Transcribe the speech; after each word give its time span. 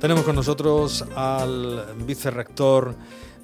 Tenemos 0.00 0.24
con 0.24 0.36
nosotros 0.36 1.02
al 1.16 1.94
vicerrector 2.04 2.94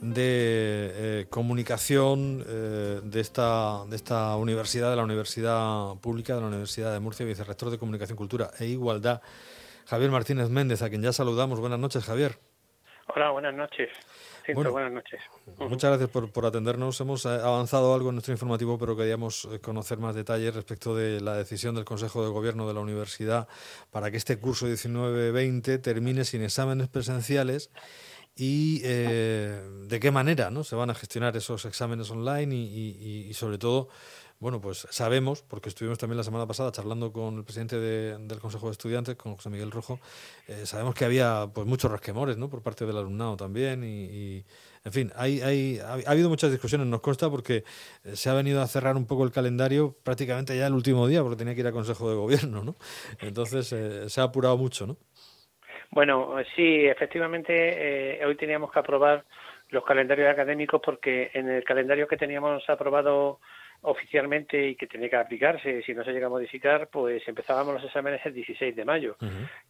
de 0.03 0.90
eh, 1.22 1.27
comunicación 1.30 2.45
eh, 2.46 3.01
de, 3.03 3.21
esta, 3.21 3.85
de 3.88 3.96
esta 3.96 4.37
universidad, 4.37 4.91
de 4.91 4.96
la 4.96 5.04
Universidad 5.04 5.95
Pública 6.03 6.35
de 6.35 6.43
la 6.43 6.49
Universidad 6.49 6.93
de 6.93 7.01
Murcia, 7.01 7.25
vicerrector 7.25 7.71
de 7.71 7.79
Comunicación, 7.79 8.19
Cultura 8.19 8.51
e 8.61 8.67
Igualdad, 8.67 9.23
Javier 9.87 10.10
Martínez 10.10 10.51
Méndez, 10.51 10.83
a 10.83 10.90
quien 10.90 11.03
ya 11.03 11.12
saludamos. 11.12 11.58
Buenas 11.58 11.78
noches, 11.78 12.04
Javier. 12.04 12.38
Hola, 13.14 13.30
buenas 13.30 13.54
noches. 13.54 13.88
Buenas 14.54 14.93
noches. 14.93 15.21
Muchas 15.58 15.90
gracias 15.90 16.11
por, 16.11 16.30
por, 16.30 16.47
atendernos. 16.47 17.01
Hemos 17.01 17.25
eh, 17.27 17.29
avanzado 17.29 17.95
algo 17.95 18.09
en 18.11 18.16
nuestro 18.16 18.33
informativo, 18.33 18.79
pero 18.79 18.97
queríamos 18.97 19.48
conocer 19.62 19.98
más 19.98 20.15
detalles 20.15 20.55
respecto 20.55 20.95
de 20.95 21.20
la 21.20 21.37
decisión 21.37 21.75
del 21.75 21.84
Consejo 21.84 22.25
de 22.25 22.30
Gobierno 22.30 22.66
de 22.69 22.75
la 22.75 22.80
Universidad 22.80 23.48
para 23.91 24.11
que 24.11 24.16
este 24.16 24.39
curso 24.39 24.66
19-20 24.66 25.80
termine 25.80 26.25
sin 26.25 26.43
exámenes 26.43 26.89
presenciales 26.89 27.71
y 28.35 28.80
eh, 28.85 29.61
de 29.89 30.01
qué 30.01 30.11
manera 30.11 30.51
¿no? 30.51 30.65
se 30.65 30.74
van 30.74 30.91
a 30.91 30.95
gestionar 30.95 31.37
esos 31.37 31.65
exámenes 31.66 32.11
online 32.11 32.55
y, 32.55 33.27
y, 33.29 33.35
sobre 33.35 33.59
todo, 33.59 33.88
bueno, 34.42 34.60
pues 34.60 34.88
sabemos, 34.91 35.41
porque 35.48 35.69
estuvimos 35.69 35.98
también 35.98 36.16
la 36.16 36.24
semana 36.24 36.48
pasada 36.48 36.73
charlando 36.73 37.12
con 37.12 37.37
el 37.38 37.45
presidente 37.45 37.78
del 37.78 38.41
Consejo 38.41 38.66
de 38.66 38.73
Estudiantes, 38.73 39.15
con 39.15 39.37
José 39.37 39.51
Miguel 39.51 39.70
Rojo, 39.70 40.01
eh, 40.48 40.66
sabemos 40.66 40.96
que 40.96 41.05
había 41.05 41.46
pues 41.55 41.65
muchos 41.65 41.92
resquemores 41.92 42.37
¿no? 42.37 42.51
por 42.51 42.60
parte 42.60 42.84
del 42.84 42.96
alumnado 42.96 43.37
también 43.37 43.84
y, 43.84 44.45
en 44.84 44.92
fin, 44.92 45.12
hay, 45.15 45.41
hay, 45.42 45.78
ha, 45.78 46.10
habido 46.10 46.28
muchas 46.28 46.51
discusiones, 46.51 46.88
nos 46.88 47.01
consta, 47.01 47.30
porque 47.30 47.62
eh, 48.02 48.16
se 48.16 48.30
ha 48.30 48.34
venido 48.34 48.60
a 48.60 48.66
cerrar 48.66 48.96
un 48.96 49.06
poco 49.06 49.23
el 49.23 49.30
calendario 49.30 49.95
prácticamente 50.02 50.59
ya 50.59 50.66
el 50.66 50.74
último 50.74 51.06
día, 51.06 51.23
porque 51.23 51.37
tenía 51.37 51.54
que 51.54 51.60
ir 51.60 51.68
a 51.68 51.73
Consejo 51.73 52.10
de 52.10 52.16
Gobierno, 52.16 52.65
¿no? 52.65 52.74
Entonces 53.20 53.68
se 54.12 54.20
ha 54.20 54.24
apurado 54.24 54.56
mucho, 54.56 54.88
¿no? 54.88 54.96
Bueno, 55.93 56.34
sí, 56.56 56.84
efectivamente, 56.87 58.18
eh, 58.18 58.27
hoy 58.27 58.34
teníamos 58.34 58.73
que 58.73 58.80
aprobar 58.80 59.24
los 59.68 59.84
calendarios 59.84 60.29
académicos 60.29 60.80
porque 60.84 61.30
en 61.32 61.49
el 61.49 61.62
calendario 61.62 62.09
que 62.09 62.16
teníamos 62.16 62.68
aprobado 62.68 63.38
oficialmente 63.85 64.69
y 64.69 64.77
que 64.77 64.86
tenía 64.86 65.08
que 65.08 65.16
aplicarse, 65.16 65.83
si 65.83 65.92
no 65.92 66.05
se 66.05 66.12
llega 66.12 66.28
a 66.28 66.30
modificar, 66.30 66.86
pues 66.86 67.27
empezábamos 67.27 67.75
los 67.75 67.84
exámenes 67.84 68.24
el 68.24 68.33
16 68.33 68.77
de 68.77 68.84
mayo. 68.84 69.16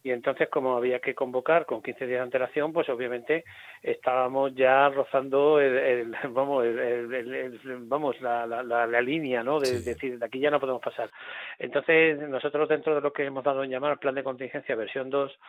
Y 0.03 0.11
entonces, 0.11 0.49
como 0.49 0.77
había 0.77 0.99
que 0.99 1.15
convocar 1.15 1.65
con 1.65 1.81
15 1.81 2.05
días 2.05 2.19
de 2.19 2.23
antelación, 2.23 2.71
pues 2.71 2.87
obviamente 2.89 3.43
estábamos 3.81 4.53
ya 4.53 4.87
rozando 4.89 5.59
el, 5.59 6.15
vamos, 6.29 6.63
el, 6.63 7.65
vamos 7.87 8.21
la, 8.21 8.45
la, 8.45 8.63
la, 8.63 9.01
línea, 9.01 9.43
¿no? 9.43 9.59
De, 9.59 9.81
decir, 9.81 10.19
de 10.19 10.25
aquí 10.25 10.39
ya 10.39 10.51
no 10.51 10.59
podemos 10.59 10.81
pasar. 10.81 11.09
Entonces, 11.57 12.19
nosotros 12.29 12.69
dentro 12.69 12.93
de 12.93 13.01
lo 13.01 13.11
que 13.11 13.25
hemos 13.25 13.43
dado 13.43 13.63
en 13.63 13.71
llamar 13.71 13.97
plan 13.97 14.13
de 14.13 14.23
contingencia 14.23 14.75
versión 14.75 15.09
2, 15.09 15.39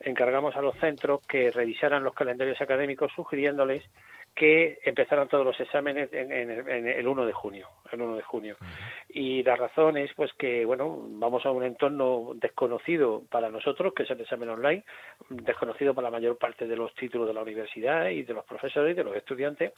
encargamos 0.00 0.54
a 0.54 0.62
los 0.62 0.76
centros 0.78 1.26
que 1.26 1.50
revisaran 1.50 2.04
los 2.04 2.14
calendarios 2.14 2.60
académicos 2.60 3.10
sugiriéndoles 3.16 3.82
que 4.34 4.78
empezaron 4.84 5.28
todos 5.28 5.44
los 5.44 5.58
exámenes 5.60 6.08
en, 6.12 6.32
el 6.32 7.06
1 7.06 7.26
de 7.26 7.32
junio, 7.32 7.68
el 7.90 8.00
1 8.00 8.16
de 8.16 8.22
junio. 8.22 8.56
Y 9.08 9.42
la 9.42 9.56
razón 9.56 9.96
es 9.98 10.12
pues 10.14 10.32
que 10.34 10.64
bueno, 10.64 10.98
vamos 11.02 11.44
a 11.44 11.50
un 11.50 11.62
entorno 11.62 12.32
desconocido 12.34 13.22
para 13.30 13.50
nosotros, 13.50 13.92
que 13.94 14.04
es 14.04 14.10
el 14.10 14.20
examen 14.20 14.48
online, 14.48 14.84
desconocido 15.28 15.94
para 15.94 16.08
la 16.08 16.12
mayor 16.12 16.38
parte 16.38 16.66
de 16.66 16.76
los 16.76 16.94
títulos 16.94 17.28
de 17.28 17.34
la 17.34 17.42
universidad 17.42 18.08
y 18.08 18.22
de 18.22 18.34
los 18.34 18.44
profesores 18.44 18.92
y 18.92 18.96
de 18.96 19.04
los 19.04 19.16
estudiantes. 19.16 19.72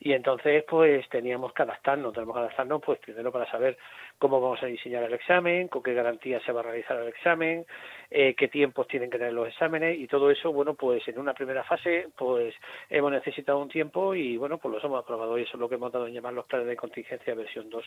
Y 0.00 0.12
entonces 0.14 0.64
pues 0.68 1.08
teníamos 1.10 1.52
que 1.52 1.62
adaptarnos, 1.62 2.12
tenemos 2.12 2.34
que 2.34 2.40
adaptarnos 2.40 2.82
pues 2.84 2.98
primero 2.98 3.30
para 3.30 3.48
saber 3.50 3.76
cómo 4.18 4.40
vamos 4.40 4.62
a 4.62 4.66
diseñar 4.66 5.04
el 5.04 5.14
examen, 5.14 5.68
con 5.68 5.82
qué 5.82 5.94
garantía 5.94 6.40
se 6.40 6.50
va 6.50 6.60
a 6.60 6.64
realizar 6.64 6.96
el 7.00 7.08
examen, 7.08 7.64
eh, 8.10 8.34
qué 8.34 8.48
tiempos 8.48 8.88
tienen 8.88 9.10
que 9.10 9.18
tener 9.18 9.32
los 9.32 9.48
exámenes 9.48 9.98
y 9.98 10.06
todo 10.06 10.30
eso, 10.30 10.52
bueno, 10.52 10.74
pues 10.74 11.06
en 11.06 11.18
una 11.18 11.34
primera 11.34 11.62
fase 11.62 12.08
pues 12.16 12.54
hemos 12.90 13.12
necesitado 13.12 13.58
un 13.58 13.68
tiempo 13.68 13.81
y 14.14 14.36
bueno, 14.36 14.58
pues 14.58 14.74
los 14.74 14.84
hemos 14.84 15.02
aprobado 15.02 15.38
y 15.38 15.42
eso 15.42 15.52
es 15.54 15.60
lo 15.60 15.68
que 15.68 15.76
hemos 15.76 15.92
dado 15.92 16.06
en 16.06 16.14
llamar 16.14 16.32
los 16.32 16.46
planes 16.46 16.68
de 16.68 16.76
contingencia 16.76 17.34
versión 17.34 17.68
2, 17.70 17.84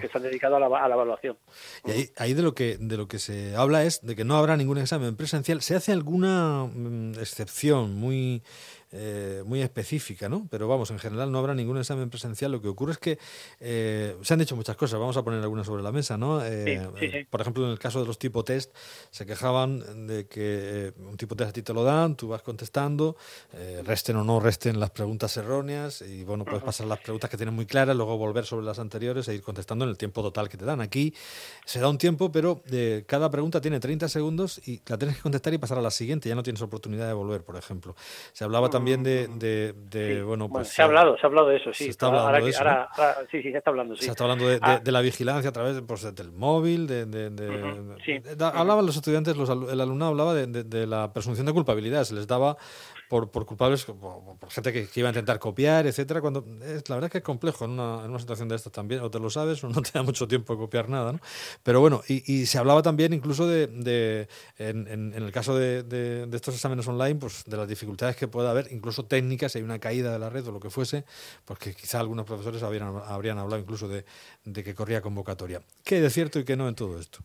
que 0.00 0.06
están 0.06 0.22
dedicados 0.22 0.56
a 0.56 0.60
la, 0.88 0.94
evaluación. 0.94 1.36
Y 1.84 2.10
ahí, 2.16 2.34
de 2.34 2.42
lo 2.42 2.54
que 2.54 2.76
de 2.78 2.96
lo 2.96 3.08
que 3.08 3.18
se 3.18 3.56
habla 3.56 3.84
es 3.84 4.00
de 4.02 4.16
que 4.16 4.24
no 4.24 4.36
habrá 4.36 4.56
ningún 4.56 4.78
examen 4.78 5.16
presencial. 5.16 5.60
¿Se 5.60 5.74
hace 5.74 5.92
alguna 5.92 6.64
mm, 6.64 7.14
excepción 7.20 7.94
muy 7.94 8.42
eh, 8.96 9.42
muy 9.44 9.60
específica, 9.60 10.28
¿no? 10.28 10.46
Pero 10.48 10.68
vamos, 10.68 10.88
en 10.92 11.00
general 11.00 11.32
no 11.32 11.40
habrá 11.40 11.52
ningún 11.52 11.78
examen 11.78 12.10
presencial. 12.10 12.52
Lo 12.52 12.62
que 12.62 12.68
ocurre 12.68 12.92
es 12.92 12.98
que 12.98 13.18
eh, 13.58 14.16
se 14.22 14.34
han 14.34 14.38
dicho 14.38 14.54
muchas 14.54 14.76
cosas, 14.76 15.00
vamos 15.00 15.16
a 15.16 15.24
poner 15.24 15.40
algunas 15.40 15.66
sobre 15.66 15.82
la 15.82 15.90
mesa, 15.90 16.16
¿no? 16.16 16.44
Eh, 16.44 17.26
por 17.28 17.40
ejemplo, 17.40 17.64
en 17.64 17.72
el 17.72 17.78
caso 17.80 18.00
de 18.00 18.06
los 18.06 18.20
tipo 18.20 18.44
test, 18.44 18.72
se 19.10 19.26
quejaban 19.26 20.06
de 20.06 20.28
que 20.28 20.92
un 20.98 21.16
tipo 21.16 21.34
test 21.34 21.50
a 21.50 21.52
ti 21.52 21.62
te 21.62 21.74
lo 21.74 21.82
dan, 21.82 22.14
tú 22.14 22.28
vas 22.28 22.42
contestando, 22.42 23.16
resten 23.84 24.14
o 24.14 24.22
no 24.22 24.38
resten 24.38 24.78
las 24.78 24.90
preguntas 24.90 25.36
erróneas 25.36 26.00
y 26.02 26.22
bueno, 26.22 26.44
puedes 26.44 26.62
pasar 26.62 26.86
las 26.86 27.00
preguntas 27.00 27.28
que 27.28 27.36
tienen 27.36 27.54
muy 27.54 27.66
claras, 27.66 27.96
luego 27.96 28.16
volver 28.16 28.46
sobre 28.46 28.64
las 28.64 28.78
anteriores 28.78 29.26
e 29.26 29.34
ir 29.34 29.42
contestando 29.42 29.84
en 29.84 29.90
el 29.90 29.98
tiempo 29.98 30.22
total 30.22 30.48
que 30.48 30.56
te 30.56 30.64
dan. 30.64 30.80
Aquí 30.80 31.14
se 31.64 31.80
da 31.80 31.88
un 31.88 31.98
tiempo, 31.98 32.30
pero 32.30 32.62
cada 33.06 33.28
pregunta 33.28 33.60
tiene 33.60 33.80
30 33.80 34.08
segundos 34.08 34.60
y 34.68 34.80
la 34.86 34.98
tienes 34.98 35.16
que 35.16 35.22
contestar 35.22 35.52
y 35.52 35.58
pasar 35.58 35.78
a 35.78 35.82
la 35.82 35.90
siguiente, 35.90 36.28
ya 36.28 36.36
no 36.36 36.44
tienes 36.44 36.62
oportunidad 36.62 37.08
de 37.08 37.12
volver, 37.12 37.42
por 37.42 37.56
ejemplo. 37.56 37.96
Se 38.32 38.44
hablaba 38.44 38.70
también 38.70 38.83
también 38.84 39.02
de, 39.02 39.72
de, 39.90 40.22
bueno, 40.22 40.48
pues... 40.48 40.68
se 40.68 40.82
ha 40.82 40.84
hablado, 40.84 41.16
se 41.16 41.26
ha 41.26 41.28
hablado 41.28 41.48
de 41.48 41.56
eso, 41.56 41.72
sí. 41.72 41.84
Se 41.84 41.90
está 41.90 42.06
hablando 42.06 42.44
de 42.44 42.50
eso, 42.50 42.64
sí, 43.30 43.42
sí, 43.42 43.50
se 43.50 43.58
está 43.58 43.70
hablando, 43.70 43.96
sí. 43.96 44.04
Se 44.04 44.10
está 44.10 44.24
hablando 44.24 44.48
de, 44.48 44.58
ah. 44.60 44.80
la 44.84 45.00
vigilancia 45.00 45.50
a 45.50 45.52
través 45.52 45.80
pues, 45.86 46.14
del 46.14 46.32
móvil, 46.32 46.86
de... 46.86 47.96
sí. 48.04 48.20
Hablaban 48.40 48.86
los 48.86 48.96
estudiantes, 48.96 49.36
los, 49.36 49.48
el 49.48 49.80
alumnado 49.80 50.10
hablaba 50.10 50.34
de, 50.34 50.86
la 50.86 51.12
presunción 51.12 51.46
de 51.46 51.52
culpabilidad, 51.52 52.04
se 52.04 52.14
les 52.14 52.26
daba 52.26 52.56
por, 53.08 53.30
por 53.30 53.46
culpables, 53.46 53.84
por, 53.84 54.50
gente 54.50 54.72
que, 54.72 54.88
iba 54.94 55.08
a 55.08 55.12
intentar 55.12 55.38
copiar, 55.38 55.86
etcétera, 55.86 56.20
cuando 56.20 56.44
es, 56.62 56.88
la 56.88 56.96
verdad 56.96 57.06
es 57.06 57.12
que 57.12 57.18
es 57.18 57.24
complejo 57.24 57.64
en 57.64 57.72
una, 57.72 58.04
en 58.04 58.10
una 58.10 58.18
situación 58.18 58.48
de 58.48 58.56
estas 58.56 58.72
también, 58.72 59.00
o 59.00 59.10
te 59.10 59.18
lo 59.18 59.30
sabes 59.30 59.62
o 59.64 59.68
no 59.68 59.82
te 59.82 59.90
da 59.92 60.02
mucho 60.02 60.26
tiempo 60.26 60.54
de 60.54 60.58
copiar 60.58 60.88
nada, 60.88 61.12
¿no? 61.12 61.20
Pero 61.62 61.80
bueno, 61.80 62.02
y, 62.08 62.32
y 62.32 62.46
se 62.46 62.58
hablaba 62.58 62.82
también 62.82 63.12
incluso 63.12 63.46
de, 63.46 63.66
de 63.66 64.28
en, 64.58 64.88
en, 64.88 65.12
el 65.14 65.32
caso 65.32 65.56
de, 65.56 65.82
de, 65.82 66.28
estos 66.34 66.54
exámenes 66.54 66.86
online, 66.88 67.16
pues 67.16 67.44
de 67.46 67.56
las 67.56 67.68
dificultades 67.68 68.16
que 68.16 68.28
pueda 68.28 68.50
haber, 68.50 68.63
incluso 68.70 69.04
técnicas, 69.06 69.52
si 69.52 69.58
hay 69.58 69.64
una 69.64 69.78
caída 69.78 70.12
de 70.12 70.18
la 70.18 70.30
red 70.30 70.46
o 70.46 70.52
lo 70.52 70.60
que 70.60 70.70
fuese, 70.70 71.04
porque 71.44 71.70
pues 71.72 71.76
quizá 71.76 72.00
algunos 72.00 72.26
profesores 72.26 72.62
habrían, 72.62 72.96
habrían 73.06 73.38
hablado 73.38 73.60
incluso 73.60 73.88
de, 73.88 74.04
de 74.44 74.64
que 74.64 74.74
corría 74.74 75.00
convocatoria. 75.00 75.62
¿Qué 75.84 76.00
de 76.00 76.10
cierto 76.10 76.38
y 76.38 76.44
qué 76.44 76.56
no 76.56 76.68
en 76.68 76.74
todo 76.74 76.98
esto? 76.98 77.20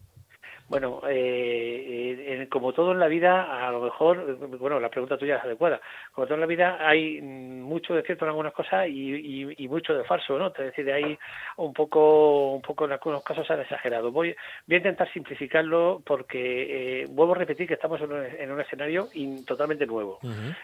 Bueno, 0.69 1.01
eh, 1.09 2.47
como 2.51 2.73
todo 2.73 2.91
en 2.91 2.99
la 2.99 3.07
vida, 3.07 3.67
a 3.67 3.71
lo 3.71 3.81
mejor, 3.81 4.37
bueno, 4.59 4.79
la 4.79 4.89
pregunta 4.89 5.17
tuya 5.17 5.37
es 5.37 5.43
adecuada. 5.43 5.81
Como 6.11 6.27
todo 6.27 6.35
en 6.35 6.41
la 6.41 6.45
vida, 6.45 6.77
hay 6.79 7.19
mucho 7.21 7.95
de 7.95 8.03
cierto 8.03 8.25
en 8.25 8.29
algunas 8.29 8.53
cosas 8.53 8.87
y, 8.87 9.67
mucho 9.67 9.95
de 9.95 10.03
falso, 10.03 10.37
¿no? 10.37 10.47
Es 10.47 10.57
decir, 10.57 10.91
hay 10.91 11.17
un 11.57 11.73
poco, 11.73 12.53
un 12.53 12.61
poco 12.61 12.85
en 12.85 12.91
algunos 12.91 13.23
casos 13.23 13.45
se 13.47 13.53
han 13.53 13.61
exagerado. 13.61 14.11
Voy, 14.11 14.35
voy 14.67 14.75
a 14.75 14.77
intentar 14.77 15.11
simplificarlo 15.11 16.01
porque 16.05 17.01
eh, 17.01 17.05
vuelvo 17.09 17.33
a 17.33 17.37
repetir 17.37 17.67
que 17.67 17.73
estamos 17.73 17.99
en 18.01 18.51
un, 18.51 18.61
escenario 18.61 19.07
totalmente 19.47 19.85
nuevo. 19.87 20.19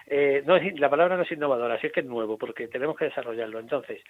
eh, 0.06 0.44
no 0.46 0.58
la 0.58 0.90
palabra 0.90 1.18
no 1.18 1.24
es 1.24 1.32
innovadora, 1.32 1.80
sí 1.80 1.88
es 1.88 1.94
que 1.94 2.02
es 2.02 2.06
nuevo 2.06 2.38
porque 2.38 2.68
tenemos 2.68 2.96
que 2.96 3.06
desarrollarlo. 3.06 3.60
Entonces, 3.60 4.02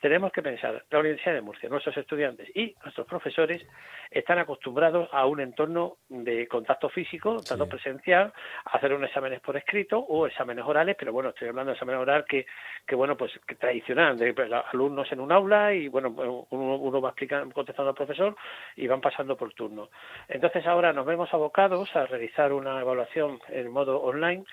tenemos 0.00 0.32
que 0.32 0.42
pensar, 0.42 0.84
la 0.90 0.98
Universidad 0.98 1.34
de 1.34 1.42
Murcia, 1.42 1.68
nuestros 1.68 1.96
estudiantes 1.96 2.48
y 2.56 2.74
nuestros 2.82 3.06
profesores 3.06 3.64
están 4.10 4.38
acostumbrados 4.38 5.08
a 5.12 5.26
un 5.26 5.43
entorno 5.44 5.98
de 6.08 6.48
contacto 6.48 6.88
físico, 6.88 7.36
tanto 7.46 7.68
presencial, 7.68 8.32
hacer 8.66 8.92
unos 8.92 9.08
exámenes 9.08 9.40
por 9.40 9.56
escrito 9.56 9.98
o 9.98 10.26
exámenes 10.26 10.64
orales, 10.64 10.96
pero 10.98 11.12
bueno, 11.12 11.30
estoy 11.30 11.48
hablando 11.48 11.70
de 11.70 11.74
exámenes 11.74 12.00
oral 12.00 12.24
que, 12.24 12.46
que 12.86 12.94
bueno, 12.94 13.16
pues 13.16 13.32
que 13.46 13.54
tradicional, 13.54 14.18
de 14.18 14.34
pues, 14.34 14.50
alumnos 14.72 15.10
en 15.12 15.20
un 15.20 15.32
aula 15.32 15.72
y 15.72 15.88
bueno, 15.88 16.08
uno, 16.50 17.00
va 17.00 17.10
explicando, 17.10 17.54
contestando 17.54 17.90
al 17.90 17.96
profesor 17.96 18.36
y 18.76 18.86
van 18.86 19.00
pasando 19.00 19.36
por 19.36 19.54
turno. 19.54 19.90
Entonces 20.28 20.66
ahora 20.66 20.92
nos 20.92 21.06
vemos 21.06 21.32
abocados 21.32 21.94
a 21.94 22.06
realizar 22.06 22.52
una 22.52 22.80
evaluación 22.80 23.38
en 23.48 23.70
modo 23.70 24.00
online 24.02 24.44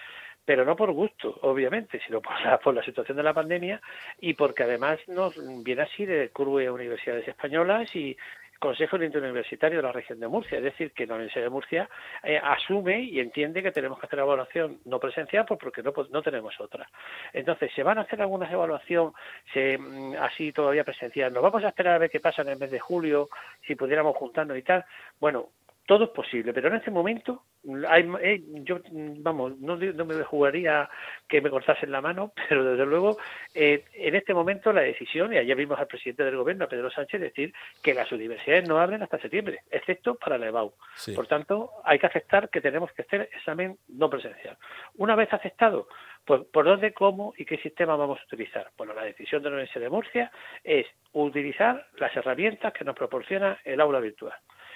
pero 0.44 0.66
no 0.66 0.75
por 0.75 0.92
gusto, 0.92 1.38
obviamente, 1.44 2.01
sino 2.06 2.21
por 2.21 2.39
la, 2.42 2.60
por 2.60 2.74
la 2.74 2.83
situación 2.83 3.18
de 3.18 3.24
la 3.24 3.33
pandemia 3.33 3.80
y 4.19 4.33
porque 4.33 4.63
además 4.63 5.00
nos 5.07 5.36
viene 5.63 5.83
así 5.83 6.06
de 6.06 6.30
CURVE 6.30 6.69
Universidades 6.69 7.27
Españolas 7.27 7.95
y, 7.95 8.18
Consejo 8.62 8.96
Interuniversitario 9.02 9.80
de 9.80 9.84
la 9.84 9.92
región 9.92 10.19
de 10.19 10.28
Murcia, 10.28 10.60
es 10.60 10.63
decir, 10.63 10.92
que 10.92 11.08
la 11.08 11.16
Universidad 11.16 11.46
de 11.46 11.50
Murcia 11.50 11.90
eh, 12.22 12.40
asume 12.42 13.02
y 13.02 13.19
entiende 13.19 13.63
que 13.63 13.72
tenemos 13.72 14.00
que 14.00 14.06
hacer 14.06 14.19
evaluación 14.19 14.78
no 14.86 15.00
presencial 15.00 15.46
pues 15.48 15.60
porque 15.60 15.81
no, 15.81 15.92
no 16.12 16.22
tenemos 16.22 16.54
otra. 16.62 16.88
Entonces, 17.34 17.72
se 17.75 17.81
van 17.81 17.98
a 17.98 18.02
hacer 18.02 18.22
algunas 18.22 18.52
evaluación 18.52 19.13
se, 19.52 19.80
mm, 19.80 20.13
así 20.19 20.52
todavía 20.52 20.84
presencial. 20.84 21.34
Nos 21.34 21.42
vamos 21.42 21.63
a 21.63 21.69
esperar 21.69 21.96
a 21.96 21.98
ver 21.98 22.12
qué 22.12 22.19
pasa 22.19 22.44
en 22.44 22.50
el 22.50 22.60
mes 22.60 22.69
de 22.69 22.80
julio, 22.80 23.30
si 23.66 23.74
pudiéramos 23.74 24.16
juntarnos 24.16 24.56
y 24.56 24.62
tal. 24.62 24.86
Bueno, 25.19 25.50
todo 25.92 26.06
es 26.06 26.12
posible, 26.12 26.54
pero 26.54 26.70
en 26.70 26.76
este 26.76 26.90
momento 26.90 27.44
hay, 27.90 28.10
eh, 28.22 28.42
yo, 28.64 28.80
vamos, 28.94 29.60
no, 29.60 29.76
no, 29.76 30.06
me 30.06 30.24
jugaría 30.24 30.90
que 31.28 31.42
me 31.42 31.50
cortasen 31.50 31.92
la 31.92 32.00
mano, 32.00 32.32
pero 32.48 32.64
desde 32.64 32.86
luego 32.86 33.18
eh, 33.54 33.84
en 33.96 34.16
este 34.16 34.34
momento 34.34 34.72
la 34.72 34.84
decisión, 34.84 35.34
y 35.34 35.38
ayer 35.38 35.58
vimos 35.58 35.78
al 35.78 35.88
presidente 35.88 36.24
del 36.24 36.38
gobierno, 36.38 36.70
Pedro 36.70 36.90
Sánchez, 36.90 37.20
decir 37.20 37.54
que 37.84 37.94
las 37.94 38.10
universidades 38.10 38.70
no 38.70 38.80
abren 38.80 39.04
hasta 39.04 39.20
septiembre, 39.20 39.64
excepto 39.70 40.16
para 40.16 40.38
la 40.38 40.48
EBAU. 40.48 40.74
Por 41.14 41.28
tanto, 41.28 41.72
hay 41.84 42.00
que 42.00 42.08
aceptar 42.08 42.50
que 42.50 42.62
tenemos 42.62 42.90
que 42.94 43.02
hacer 43.02 43.28
examen 43.36 43.78
no 43.90 44.10
presencial. 44.10 44.58
Una 44.96 45.18
vez 45.18 45.34
aceptado, 45.34 45.90
pues 46.24 46.44
por 46.54 46.64
dónde, 46.64 46.94
cómo 46.94 47.34
y 47.36 47.44
qué 47.44 47.58
sistema 47.58 47.98
vamos 47.98 48.18
a 48.22 48.24
utilizar. 48.24 48.72
Bueno, 48.78 48.94
la 48.94 49.04
decisión 49.04 49.44
de 49.44 49.50
la 49.50 49.56
Universidad 49.56 49.82
de 49.82 49.90
Murcia 49.90 50.32
es 50.64 50.88
utilizar 51.12 51.86
las 51.98 52.16
herramientas 52.16 52.72
que 52.72 52.86
nos 52.86 52.96
proporciona 52.96 53.60
el 53.66 53.82
aula 53.82 54.00
virtual. 54.00 54.36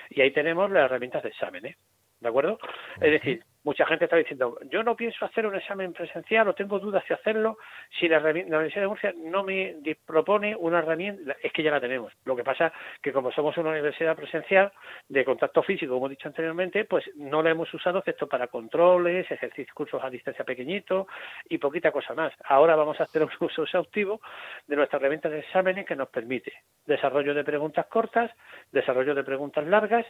Y 0.09 0.21
ahí 0.21 0.31
tenemos 0.31 0.69
las 0.71 0.85
herramientas 0.85 1.23
de 1.23 1.29
exámenes. 1.29 1.77
¿De 2.19 2.29
acuerdo? 2.29 2.57
Es 3.01 3.11
decir, 3.11 3.43
mucha 3.65 3.85
gente 3.87 4.05
está 4.05 4.15
diciendo, 4.15 4.57
yo 4.69 4.83
no 4.83 4.95
pienso 4.95 5.25
hacer 5.25 5.45
un 5.47 5.55
examen 5.55 5.91
presencial 5.91 6.47
o 6.47 6.53
tengo 6.53 6.79
dudas 6.79 7.03
de 7.09 7.15
hacerlo 7.15 7.57
si 7.99 8.07
la, 8.07 8.19
Universidad 8.19 8.81
de 8.81 8.87
Murcia 8.87 9.13
no 9.17 9.43
me 9.43 9.75
propone 10.05 10.55
una 10.55 10.79
herramienta, 10.79 11.35
es 11.41 11.51
que 11.51 11.63
ya 11.63 11.71
la 11.71 11.81
tenemos. 11.81 12.13
Lo 12.25 12.35
que 12.35 12.43
pasa 12.43 12.71
que 13.01 13.11
como 13.11 13.31
somos 13.31 13.57
una 13.57 13.71
universidad 13.71 14.15
presencial 14.15 14.71
de 15.09 15.25
contacto 15.25 15.63
físico, 15.63 15.95
como 15.95 16.07
he 16.07 16.11
dicho 16.11 16.27
anteriormente, 16.27 16.85
pues 16.85 17.03
no 17.15 17.41
la 17.41 17.49
hemos 17.49 17.73
usado 17.73 17.99
excepto 17.99 18.27
para 18.27 18.47
controles, 18.47 19.29
ejercicios, 19.31 19.73
cursos 19.73 20.03
a 20.03 20.11
distancia 20.11 20.45
pequeñitos 20.45 21.07
y 21.49 21.57
poquita 21.57 21.91
cosa 21.91 22.13
más. 22.13 22.33
Ahora 22.43 22.75
vamos 22.75 22.99
a 22.99 23.03
hacer 23.03 23.23
un 23.23 23.31
uso 23.39 23.63
exhaustivo 23.63 24.21
de 24.67 24.75
nuestra 24.75 24.99
herramienta 24.99 25.27
de 25.27 25.39
exámenes 25.39 25.87
que 25.87 25.95
nos 25.95 26.09
permite 26.09 26.53
desarrollo 26.85 27.33
de 27.33 27.43
preguntas 27.43 27.87
cortas, 27.87 28.31
desarrollo 28.71 29.15
de 29.15 29.23
preguntas 29.23 29.65
largas 29.65 30.05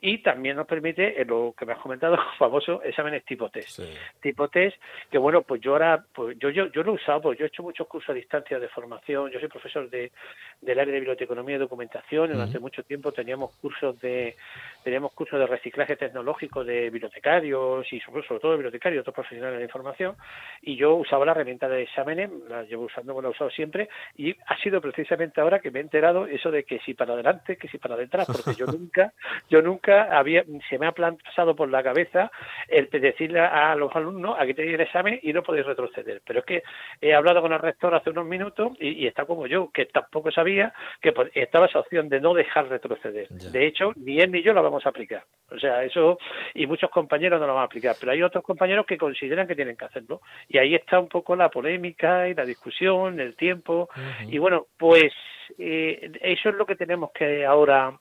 y 0.00 0.22
también 0.22 0.56
nos 0.56 0.66
permite, 0.66 1.24
lo 1.24 1.54
que 1.56 1.66
me 1.66 1.72
has 1.72 1.78
comentado, 1.78 2.16
famoso 2.38 2.82
exámenes 2.94 3.24
tipo 3.24 3.48
test. 3.50 3.80
Tipo 4.20 4.48
test, 4.48 4.76
que 5.10 5.18
bueno, 5.18 5.42
pues 5.42 5.60
yo 5.60 5.72
ahora, 5.72 6.04
pues 6.12 6.38
yo, 6.38 6.50
yo, 6.50 6.66
yo 6.66 6.82
lo 6.82 6.92
he 6.92 6.94
usado, 6.94 7.20
pues 7.20 7.38
yo 7.38 7.44
he 7.44 7.48
hecho 7.48 7.62
muchos 7.62 7.86
cursos 7.86 8.10
a 8.10 8.14
distancia 8.14 8.58
de 8.58 8.68
formación, 8.68 9.30
yo 9.30 9.40
soy 9.40 9.48
profesor 9.48 9.90
de, 9.90 10.12
del 10.60 10.78
área 10.78 10.92
de 10.92 11.00
biblioteconomía 11.00 11.56
y 11.56 11.58
documentación, 11.58 12.30
y 12.30 12.32
durante 12.34 12.58
mucho 12.58 12.82
tiempo 12.84 13.12
teníamos 13.12 13.56
cursos 13.56 13.98
de 14.00 14.36
teníamos 14.82 15.12
cursos 15.12 15.38
de 15.38 15.46
reciclaje 15.46 15.96
tecnológico 15.96 16.64
de 16.64 16.90
bibliotecarios 16.90 17.90
y 17.92 18.00
sobre, 18.00 18.22
todo 18.22 18.52
de 18.52 18.58
bibliotecarios 18.58 18.98
y 18.98 19.00
otros 19.00 19.14
profesionales 19.14 19.58
de 19.58 19.64
información, 19.64 20.14
y 20.62 20.76
yo 20.76 20.94
usaba 20.94 21.24
la 21.24 21.32
herramienta 21.32 21.68
de 21.68 21.82
exámenes, 21.82 22.30
la 22.48 22.62
llevo 22.62 22.84
usando, 22.84 23.12
bueno, 23.14 23.28
la 23.28 23.32
he 23.32 23.36
usado 23.36 23.50
siempre, 23.50 23.88
y 24.16 24.34
ha 24.46 24.58
sido 24.58 24.80
precisamente 24.80 25.40
ahora 25.40 25.58
que 25.58 25.70
me 25.70 25.80
he 25.80 25.82
enterado 25.82 26.26
eso 26.26 26.50
de 26.50 26.64
que 26.64 26.78
si 26.80 26.94
para 26.94 27.14
adelante, 27.14 27.56
que 27.56 27.68
si 27.68 27.78
para 27.78 27.96
detrás, 27.96 28.26
porque 28.26 28.54
yo 28.58 28.66
nunca, 28.72 29.12
yo 29.48 29.62
nunca 29.62 30.16
había, 30.16 30.44
se 30.68 30.78
me 30.78 30.86
ha 30.86 30.92
pasado 30.92 31.56
por 31.56 31.68
la 31.68 31.82
cabeza 31.82 32.30
el 32.68 32.83
decirle 32.90 33.40
a 33.40 33.74
los 33.74 33.94
alumnos, 33.94 34.36
aquí 34.38 34.54
tenéis 34.54 34.74
el 34.74 34.80
examen 34.82 35.18
y 35.22 35.32
no 35.32 35.42
podéis 35.42 35.66
retroceder. 35.66 36.22
Pero 36.26 36.40
es 36.40 36.46
que 36.46 36.62
he 37.00 37.14
hablado 37.14 37.42
con 37.42 37.52
el 37.52 37.58
rector 37.58 37.94
hace 37.94 38.10
unos 38.10 38.26
minutos 38.26 38.72
y, 38.80 39.06
está 39.06 39.24
como 39.24 39.46
yo, 39.46 39.70
que 39.72 39.86
tampoco 39.86 40.30
sabía 40.30 40.72
que 41.00 41.12
estaba 41.34 41.66
esa 41.66 41.80
opción 41.80 42.08
de 42.08 42.20
no 42.20 42.34
dejar 42.34 42.68
retroceder. 42.68 43.28
De 43.28 43.66
hecho, 43.66 43.92
ni 43.96 44.20
él 44.20 44.30
ni 44.30 44.42
yo 44.42 44.52
la 44.52 44.60
vamos 44.60 44.84
a 44.86 44.90
aplicar. 44.90 45.24
O 45.50 45.58
sea, 45.58 45.84
eso, 45.84 46.18
y 46.54 46.66
muchos 46.66 46.90
compañeros 46.90 47.40
no 47.40 47.46
lo 47.46 47.54
van 47.54 47.62
a 47.62 47.66
aplicar, 47.66 47.94
pero 47.98 48.12
hay 48.12 48.22
otros 48.22 48.42
compañeros 48.42 48.86
que 48.86 48.98
consideran 48.98 49.46
que 49.46 49.54
tienen 49.54 49.76
que 49.76 49.84
hacerlo. 49.84 50.20
Y 50.48 50.58
ahí 50.58 50.74
está 50.74 50.98
un 50.98 51.08
poco 51.08 51.36
la 51.36 51.48
polémica 51.48 52.28
y 52.28 52.34
la 52.34 52.44
discusión, 52.44 53.20
el 53.20 53.36
tiempo. 53.36 53.88
Y 54.28 54.38
bueno, 54.38 54.66
pues 54.76 55.12
eh, 55.58 56.10
eso 56.20 56.48
es 56.48 56.54
lo 56.54 56.66
que 56.66 56.76
tenemos 56.76 57.10
que 57.12 57.44
ahora 57.44 57.98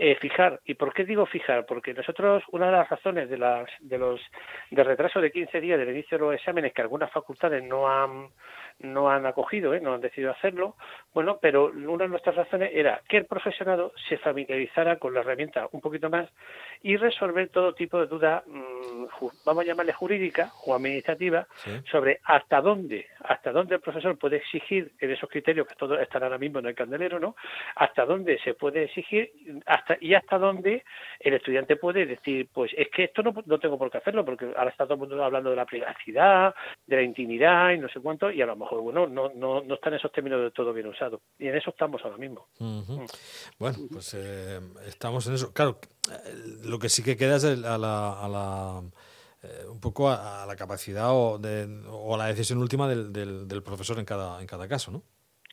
eh, 0.00 0.16
fijar. 0.20 0.60
¿Y 0.64 0.74
por 0.74 0.94
qué 0.94 1.04
digo 1.04 1.26
fijar? 1.26 1.66
Porque 1.66 1.92
nosotros, 1.92 2.44
una 2.52 2.66
de 2.66 2.72
las 2.72 2.88
razones 2.88 3.28
de, 3.28 3.36
las, 3.36 3.68
de 3.80 3.98
los 3.98 4.20
de 4.70 4.84
retraso 4.84 5.20
de 5.20 5.32
15 5.32 5.60
días 5.60 5.78
del 5.78 5.90
inicio 5.90 6.16
de 6.16 6.24
los 6.24 6.34
exámenes 6.34 6.72
que 6.72 6.82
algunas 6.82 7.10
facultades 7.10 7.64
no 7.64 7.88
han 7.88 8.28
no 8.80 9.10
han 9.10 9.26
acogido, 9.26 9.74
¿eh? 9.74 9.80
no 9.80 9.94
han 9.94 10.00
decidido 10.00 10.30
hacerlo, 10.30 10.76
bueno, 11.12 11.38
pero 11.40 11.66
una 11.66 12.04
de 12.04 12.08
nuestras 12.08 12.36
razones 12.36 12.70
era 12.72 13.00
que 13.08 13.16
el 13.16 13.26
profesorado 13.26 13.92
se 14.08 14.18
familiarizara 14.18 14.98
con 14.98 15.14
la 15.14 15.20
herramienta 15.20 15.68
un 15.72 15.80
poquito 15.80 16.08
más 16.08 16.28
y 16.82 16.96
resolver 16.96 17.48
todo 17.48 17.74
tipo 17.74 17.98
de 17.98 18.06
dudas, 18.06 18.44
mm, 18.46 19.06
vamos 19.44 19.64
a 19.64 19.66
llamarle 19.66 19.92
jurídica 19.92 20.52
o 20.64 20.74
administrativa, 20.74 21.46
sobre 21.90 22.20
hasta 22.24 22.60
dónde, 22.60 23.06
hasta 23.24 23.50
dónde 23.50 23.76
el 23.76 23.80
profesor 23.80 24.16
puede 24.16 24.36
exigir 24.36 24.92
en 25.00 25.10
esos 25.10 25.28
criterios 25.28 25.66
que 25.66 25.74
todos 25.74 26.00
están 26.00 26.22
ahora 26.22 26.38
mismo 26.38 26.60
en 26.60 26.66
el 26.66 26.74
candelero, 26.74 27.18
¿no? 27.18 27.34
Hasta 27.74 28.04
dónde 28.04 28.38
se 28.38 28.54
puede 28.54 28.84
exigir 28.84 29.32
hasta 29.66 29.96
y 30.00 30.14
hasta 30.14 30.38
dónde 30.38 30.84
el 31.18 31.34
estudiante 31.34 31.76
puede 31.76 32.06
decir, 32.06 32.48
pues 32.52 32.72
es 32.76 32.88
que 32.90 33.04
esto 33.04 33.22
no, 33.22 33.34
no 33.44 33.58
tengo 33.58 33.76
por 33.76 33.90
qué 33.90 33.98
hacerlo, 33.98 34.24
porque 34.24 34.52
ahora 34.56 34.70
está 34.70 34.84
todo 34.84 34.94
el 34.94 35.00
mundo 35.00 35.24
hablando 35.24 35.50
de 35.50 35.56
la 35.56 35.66
privacidad, 35.66 36.54
de 36.86 36.96
la 36.96 37.02
intimidad 37.02 37.72
y 37.72 37.78
no 37.78 37.88
sé 37.88 38.00
cuánto, 38.00 38.30
y 38.30 38.40
a 38.40 38.46
lo 38.46 38.54
mejor 38.54 38.67
bueno, 38.70 39.06
no, 39.06 39.30
no, 39.34 39.62
no 39.62 39.74
están 39.74 39.94
esos 39.94 40.12
términos 40.12 40.40
de 40.40 40.50
todo 40.50 40.72
bien 40.72 40.86
usados. 40.86 41.20
Y 41.38 41.48
en 41.48 41.56
eso 41.56 41.70
estamos 41.70 42.02
ahora 42.04 42.18
mismo. 42.18 42.46
Mm. 42.58 43.04
Bueno, 43.58 43.78
pues 43.90 44.14
eh, 44.14 44.60
estamos 44.86 45.26
en 45.26 45.34
eso. 45.34 45.52
Claro, 45.52 45.78
lo 46.64 46.78
que 46.78 46.88
sí 46.88 47.02
que 47.02 47.16
queda 47.16 47.36
es 47.36 47.44
a 47.44 47.78
la, 47.78 48.12
a 48.12 48.28
la 48.28 48.82
eh, 49.42 49.66
un 49.70 49.80
poco 49.80 50.10
a, 50.10 50.44
la 50.46 50.56
capacidad 50.56 51.10
o, 51.12 51.38
de, 51.38 51.66
o 51.88 52.14
a 52.14 52.18
la 52.18 52.26
decisión 52.26 52.58
última 52.58 52.88
del, 52.88 53.12
del, 53.12 53.62
profesor 53.62 53.98
en 53.98 54.04
cada, 54.04 54.40
en 54.40 54.48
cada 54.48 54.66
caso, 54.66 54.90
¿no? 54.90 55.02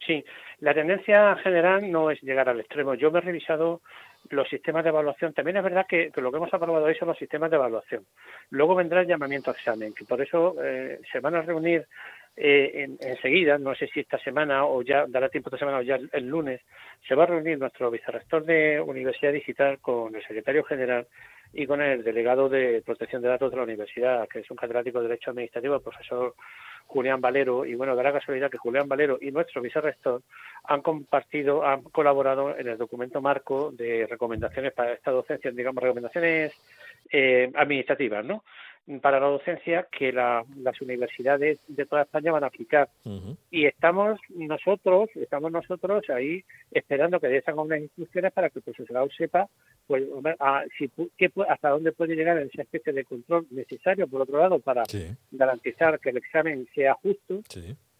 Sí, 0.06 0.24
la 0.60 0.74
tendencia 0.74 1.36
general 1.38 1.92
no 1.92 2.10
es 2.10 2.22
llegar 2.22 2.50
al 2.50 2.60
extremo. 2.60 2.96
Yo 2.96 3.12
me 3.12 3.20
he 3.20 3.22
revisado 3.22 3.82
los 4.30 4.48
sistemas 4.50 4.84
de 4.84 4.90
evaluación. 4.90 5.34
También 5.34 5.58
es 5.58 5.64
verdad 5.64 5.86
que, 5.88 6.12
lo 6.16 6.32
que 6.32 6.38
hemos 6.38 6.54
aprobado 6.54 6.86
hoy 6.86 6.96
son 6.96 7.10
los 7.10 7.18
sistemas 7.18 7.50
de 7.52 7.58
evaluación. 7.58 8.06
Luego 8.50 8.76
vendrá 8.76 9.02
el 9.02 9.08
llamamiento 9.08 9.52
a 9.52 9.54
examen, 9.54 9.94
que 9.94 10.06
por 10.06 10.22
eso 10.22 10.56
eh, 10.64 11.00
se 11.12 11.20
van 11.20 11.36
a 11.36 11.42
reunir 11.42 11.88
eh, 12.38 12.90
enseguida, 13.00 13.58
no 13.58 13.74
sé 13.76 13.88
si 13.88 14.02
esta 14.02 14.20
semana 14.20 14.66
o 14.66 14.82
ya 14.82 15.06
dará 15.08 15.30
tiempo 15.30 15.50
esta 15.50 15.60
semana 15.60 15.78
o 15.78 15.82
ya 15.82 15.98
el, 16.12 16.28
lunes, 16.28 16.62
se 17.08 17.16
va 17.16 17.24
a 17.24 17.28
reunir 17.28 17.58
nuestro 17.58 17.90
vicerrector 17.90 18.44
de 18.44 18.82
Universidad 18.82 19.32
Digital 19.32 19.80
con 19.80 20.14
el 20.16 20.22
secretario 20.22 20.64
general 20.64 21.08
y 21.54 21.66
con 21.66 21.82
el 21.82 22.04
delegado 22.04 22.50
de 22.50 22.82
protección 22.86 23.22
de 23.22 23.30
datos 23.30 23.52
de 23.52 23.58
la 23.58 23.64
universidad, 23.64 24.28
que 24.28 24.40
es 24.40 24.52
un 24.52 24.58
catedrático 24.58 25.00
de 25.00 25.08
Derecho 25.08 25.32
Administrativo, 25.32 25.76
el 25.76 25.82
profesor 25.82 26.36
Julián 26.88 27.22
Valero. 27.22 27.66
Y 27.66 27.76
bueno, 27.76 27.96
da 27.96 28.04
la 28.04 28.12
casualidad 28.12 28.52
que 28.52 28.58
Julián 28.58 28.90
Valero 28.90 29.18
y 29.22 29.32
nuestro 29.32 29.62
vicerrector 29.62 30.22
han 30.66 30.82
compartido, 30.82 31.66
han 31.66 31.84
colaborado 31.84 32.58
en 32.58 32.68
el 32.68 32.78
documento 32.78 33.22
marco 33.22 33.72
de 33.72 34.08
recomendaciones 34.08 34.74
para 34.74 34.94
esta 34.94 35.12
docencia, 35.12 35.52
digamos, 35.52 35.82
recomendaciones 35.82 36.54
eh, 37.12 37.50
administrativas, 37.56 38.26
¿no? 38.26 38.44
Para 39.02 39.20
la 39.20 39.28
docencia 39.28 39.88
que 39.92 40.12
las 40.12 40.82
universidades 40.82 41.60
de 41.68 41.86
toda 41.86 42.04
España 42.04 42.32
van 42.32 42.44
a 42.44 42.48
aplicar. 42.48 42.90
Y 43.50 43.66
estamos 43.66 44.20
nosotros, 44.30 45.10
estamos 45.16 45.52
nosotros 45.52 46.04
ahí 46.10 46.44
esperando 46.72 47.20
que 47.20 47.28
den 47.28 47.44
unas 47.58 47.82
instrucciones 47.82 48.32
para 48.32 48.50
que 48.50 48.60
el 48.60 48.64
profesorado 48.64 49.10
sepa 49.18 49.50
pues, 49.88 50.04
si, 50.78 50.92
hasta 51.48 51.70
dónde 51.70 51.94
puede 51.94 52.16
llegar 52.16 52.38
esa 52.38 52.62
especie 52.62 52.94
de 52.94 53.06
control 53.06 53.48
necesario, 53.50 54.08
por 54.08 54.22
otro 54.22 54.40
lado, 54.40 54.60
para 54.60 54.84
garantizar 55.32 56.00
que 56.00 56.10
el 56.10 56.18
examen 56.18 56.68
sea 56.76 56.94
justo. 56.94 57.42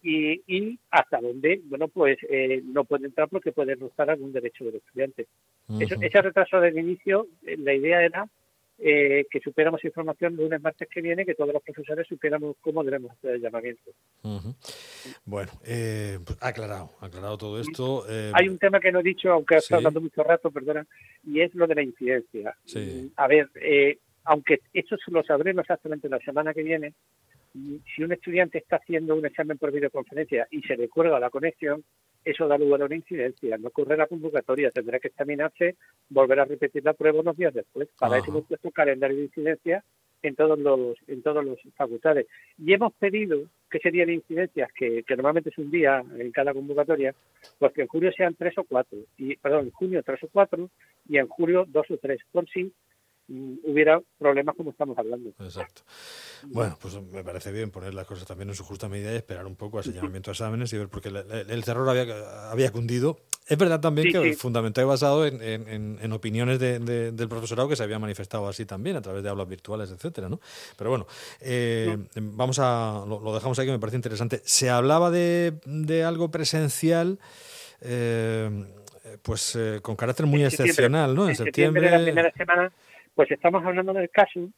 Y, 0.02 0.40
y, 0.46 0.78
hasta 0.92 1.20
dónde, 1.20 1.60
bueno, 1.64 1.88
pues 1.88 2.16
eh, 2.30 2.62
no 2.64 2.84
puede 2.84 3.06
entrar 3.06 3.28
porque 3.28 3.50
puede 3.50 3.74
rozar 3.74 4.08
algún 4.08 4.32
derecho 4.32 4.64
del 4.64 4.76
estudiante. 4.76 5.26
ese 5.80 6.22
retraso 6.22 6.60
del 6.60 6.78
inicio, 6.78 7.26
eh, 7.44 7.56
la 7.58 7.74
idea 7.74 8.04
era 8.04 8.28
eh, 8.78 9.26
que 9.30 9.40
supiéramos 9.40 9.82
información 9.84 10.36
lunes, 10.36 10.60
martes 10.60 10.88
que 10.88 11.00
viene, 11.00 11.24
que 11.24 11.34
todos 11.34 11.52
los 11.52 11.62
profesores 11.62 12.06
supiéramos 12.06 12.56
cómo 12.60 12.84
debemos 12.84 13.12
hacer 13.12 13.36
el 13.36 13.40
llamamiento. 13.40 13.90
Bueno, 15.24 15.50
eh, 15.64 16.18
pues 16.24 16.38
aclarado, 16.40 16.90
aclarado 17.00 17.38
todo 17.38 17.60
esto. 17.60 18.04
Eh, 18.08 18.32
Hay 18.34 18.48
un 18.48 18.58
tema 18.58 18.80
que 18.80 18.92
no 18.92 19.00
he 19.00 19.02
dicho, 19.02 19.32
aunque 19.32 19.54
he 19.54 19.58
estado 19.58 19.78
hablando 19.78 20.00
mucho 20.00 20.22
rato, 20.22 20.50
perdona, 20.50 20.86
y 21.24 21.40
es 21.40 21.54
lo 21.54 21.66
de 21.66 21.74
la 21.74 21.82
incidencia. 21.82 22.56
A 23.16 23.26
ver, 23.26 23.48
eh, 23.54 23.98
aunque 24.24 24.60
esto 24.72 24.96
lo 25.08 25.22
sabremos 25.22 25.62
exactamente 25.62 26.08
la 26.08 26.18
semana 26.18 26.52
que 26.52 26.62
viene, 26.62 26.94
si 27.94 28.02
un 28.02 28.12
estudiante 28.12 28.58
está 28.58 28.76
haciendo 28.76 29.14
un 29.14 29.26
examen 29.26 29.58
por 29.58 29.72
videoconferencia 29.72 30.46
y 30.50 30.62
se 30.62 30.76
le 30.76 30.88
cuelga 30.88 31.20
la 31.20 31.30
conexión, 31.30 31.84
eso 32.24 32.48
da 32.48 32.58
lugar 32.58 32.82
a 32.82 32.86
una 32.86 32.96
incidencia. 32.96 33.56
No 33.56 33.68
ocurre 33.68 33.96
la 33.96 34.08
convocatoria, 34.08 34.70
tendrá 34.70 34.98
que 34.98 35.08
examinarse, 35.08 35.76
volver 36.08 36.40
a 36.40 36.44
repetir 36.44 36.84
la 36.84 36.92
prueba 36.92 37.20
unos 37.20 37.36
días 37.36 37.54
después. 37.54 37.88
Para 37.98 38.18
eso 38.18 38.30
hemos 38.30 38.46
puesto 38.46 38.68
un 38.68 38.72
calendario 38.72 39.16
de 39.16 39.24
incidencia 39.24 39.84
en 40.22 40.34
todos 40.34 40.58
los 40.58 40.96
en 41.06 41.22
todos 41.22 41.44
los 41.44 41.58
facultades. 41.76 42.26
Y 42.58 42.72
hemos 42.72 42.92
pedido 42.94 43.44
que 43.70 43.78
serían 43.78 44.10
incidencias, 44.10 44.70
que, 44.72 45.04
normalmente 45.10 45.50
es 45.50 45.58
un 45.58 45.70
día 45.70 46.02
en 46.18 46.32
cada 46.32 46.52
convocatoria, 46.52 47.14
pues 47.58 47.72
que 47.72 47.82
en 47.82 47.88
julio 47.88 48.12
sean 48.12 48.34
tres 48.34 48.56
o 48.58 48.64
cuatro, 48.64 48.98
y 49.16 49.36
perdón, 49.36 49.66
en 49.66 49.70
junio 49.70 50.02
tres 50.02 50.22
o 50.24 50.28
cuatro 50.28 50.70
y 51.08 51.18
en 51.18 51.28
julio 51.28 51.64
dos 51.68 51.90
o 51.90 51.96
tres, 51.96 52.20
por 52.32 52.48
si 52.48 52.72
hubiera 53.28 54.00
problemas 54.18 54.54
como 54.56 54.70
estamos 54.70 54.96
hablando. 54.98 55.30
Exacto. 55.40 55.82
Bueno, 56.44 56.78
pues 56.80 57.00
me 57.02 57.24
parece 57.24 57.50
bien 57.50 57.70
poner 57.70 57.94
las 57.94 58.06
cosas 58.06 58.26
también 58.26 58.48
en 58.48 58.54
su 58.54 58.64
justa 58.64 58.88
medida 58.88 59.12
y 59.12 59.16
esperar 59.16 59.46
un 59.46 59.56
poco 59.56 59.78
al 59.78 59.84
señalamiento 59.84 60.30
de 60.30 60.32
exámenes 60.32 60.72
y 60.72 60.78
ver, 60.78 60.88
porque 60.88 61.08
el, 61.08 61.64
terror 61.64 61.88
había, 61.88 62.50
había 62.50 62.70
cundido. 62.70 63.18
Es 63.46 63.58
verdad 63.58 63.80
también 63.80 64.12
que 64.12 64.34
fundamental 64.34 64.84
y 64.84 64.86
basado 64.86 65.26
en, 65.26 65.40
en, 65.40 66.12
opiniones 66.12 66.58
de, 66.58 66.78
del 66.78 67.28
profesorado 67.28 67.68
que 67.68 67.76
se 67.76 67.82
había 67.82 67.98
manifestado 67.98 68.48
así 68.48 68.66
también, 68.66 68.96
a 68.96 69.02
través 69.02 69.22
de 69.22 69.28
aulas 69.28 69.48
virtuales, 69.48 69.90
etcétera, 69.90 70.28
¿no? 70.28 70.40
Pero 70.76 70.90
bueno, 70.90 71.06
eh, 71.40 71.96
vamos 72.16 72.58
a. 72.58 73.04
Lo, 73.06 73.34
dejamos 73.34 73.58
aquí, 73.58 73.70
me 73.70 73.78
parece 73.78 73.96
interesante. 73.96 74.40
Se 74.44 74.70
hablaba 74.70 75.10
de, 75.10 75.54
de 75.64 76.04
algo 76.04 76.30
presencial. 76.30 77.18
Eh, 77.82 78.50
pues 79.22 79.56
eh, 79.56 79.80
con 79.82 79.96
carácter 79.96 80.26
muy 80.26 80.44
excepcional, 80.44 81.14
¿no? 81.14 81.28
En, 81.28 81.36
septiembre, 81.36 81.90
la 81.90 82.02
primera 82.02 82.32
semana, 82.32 82.72
pues 83.16 83.28
estamos 83.32 83.64
hablando 83.64 83.92
del 83.92 84.10
caso 84.10 84.48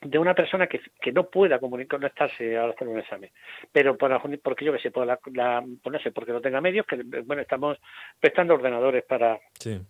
de 0.00 0.18
una 0.18 0.34
persona 0.34 0.66
que, 0.66 0.80
que 1.00 1.12
no 1.12 1.28
pueda 1.28 1.60
conectarse 1.60 2.56
a 2.56 2.68
hacer 2.70 2.88
un 2.88 2.98
examen, 2.98 3.30
pero 3.70 3.96
por, 3.96 4.10
porque 4.40 4.64
yo 4.64 4.72
que 4.72 4.80
sé, 4.80 4.90
por 4.90 5.06
la, 5.06 5.18
la 5.34 5.64
pues 5.82 5.92
no 5.92 5.98
sé, 6.00 6.10
porque 6.10 6.32
no 6.32 6.40
tenga 6.40 6.60
medios, 6.60 6.86
que 6.86 6.96
bueno, 7.24 7.42
estamos 7.42 7.78
prestando 8.20 8.54
ordenadores 8.54 9.04
para 9.04 9.38
sí 9.60 9.80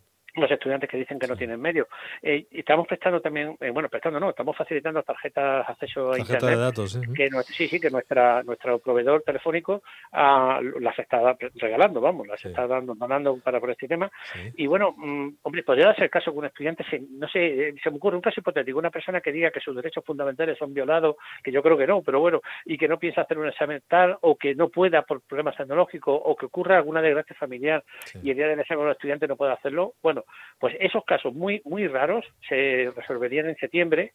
los 0.41 0.51
estudiantes 0.51 0.89
que 0.89 0.97
dicen 0.97 1.19
que 1.19 1.27
no 1.27 1.37
tienen 1.37 1.61
medios. 1.61 1.87
Eh, 2.23 2.47
y 2.51 2.61
estamos 2.61 2.87
prestando 2.87 3.21
también, 3.21 3.57
eh, 3.61 3.71
bueno, 3.71 3.89
prestando 3.89 4.21
no, 4.21 4.31
estamos 4.31 4.57
facilitando 4.57 5.03
tarjetas 5.03 5.67
de 5.67 5.73
acceso 5.73 6.13
a 6.13 6.19
Internet. 6.19 6.51
De 6.51 6.57
datos, 6.57 6.93
¿sí? 6.93 7.01
Que 7.15 7.31
sí, 7.47 7.69
sí, 7.69 7.81
que 7.81 7.91
nuestra, 7.91 8.43
nuestro 8.43 8.79
proveedor 8.79 9.23
telefónico 9.23 9.83
ah, 10.13 10.61
las 10.81 10.99
está 10.99 11.37
regalando, 11.55 12.01
vamos, 12.01 12.27
las 12.27 12.45
está 12.45 12.67
dando, 12.67 12.95
donando 12.95 13.37
para 13.39 13.61
por 13.61 13.71
este 13.71 13.89
tema. 13.89 14.11
Y 14.57 14.67
bueno, 14.67 14.95
mm, 14.97 15.29
hombre, 15.43 15.63
podría 15.63 15.87
darse 15.87 16.05
el 16.05 16.11
caso 16.11 16.33
que 16.33 16.39
un 16.39 16.47
estudiante, 16.47 16.85
se, 16.89 17.01
no 17.11 17.29
sé, 17.29 17.69
eh, 17.69 17.75
se 17.83 17.91
me 17.91 17.97
ocurre 17.97 18.17
un 18.17 18.23
caso 18.23 18.41
hipotético, 18.41 18.79
una 18.79 18.91
persona 18.91 19.21
que 19.21 19.33
diga 19.33 19.51
que 19.51 19.61
sus 19.61 19.75
derechos 19.75 20.05
fundamentales 20.05 20.59
son 20.59 20.75
violados, 20.75 21.17
que 21.43 21.53
yo 21.53 21.63
creo 21.63 21.77
que 21.77 21.87
no, 21.87 22.03
pero 22.03 22.21
bueno, 22.21 22.41
y 22.65 22.79
que 22.79 22.89
no 22.89 22.99
piensa 22.99 23.23
hacer 23.23 23.39
un 23.39 23.49
examen 23.49 23.83
tal, 23.89 24.17
o 24.21 24.37
que 24.37 24.55
no 24.55 24.69
pueda 24.69 25.03
por 25.03 25.23
problemas 25.23 25.57
tecnológicos, 25.57 26.21
o 26.25 26.37
que 26.37 26.47
ocurra 26.47 26.77
alguna 26.77 27.03
desgracia 27.03 27.37
familiar 27.37 27.85
y 28.23 28.31
el 28.31 28.37
día 28.37 28.49
del 28.49 28.61
examen 28.61 28.87
el 28.87 28.93
estudiante 28.93 29.29
no 29.29 29.37
pueda 29.37 29.55
hacerlo, 29.55 29.95
bueno, 30.03 30.25
pues 30.59 30.77
esos 30.81 31.05
casos 31.05 31.35
muy 31.35 31.63
muy 31.65 31.87
raros 31.87 32.25
se 32.49 32.93
resolverían 32.95 33.49
en 33.49 33.57
septiembre, 33.57 34.13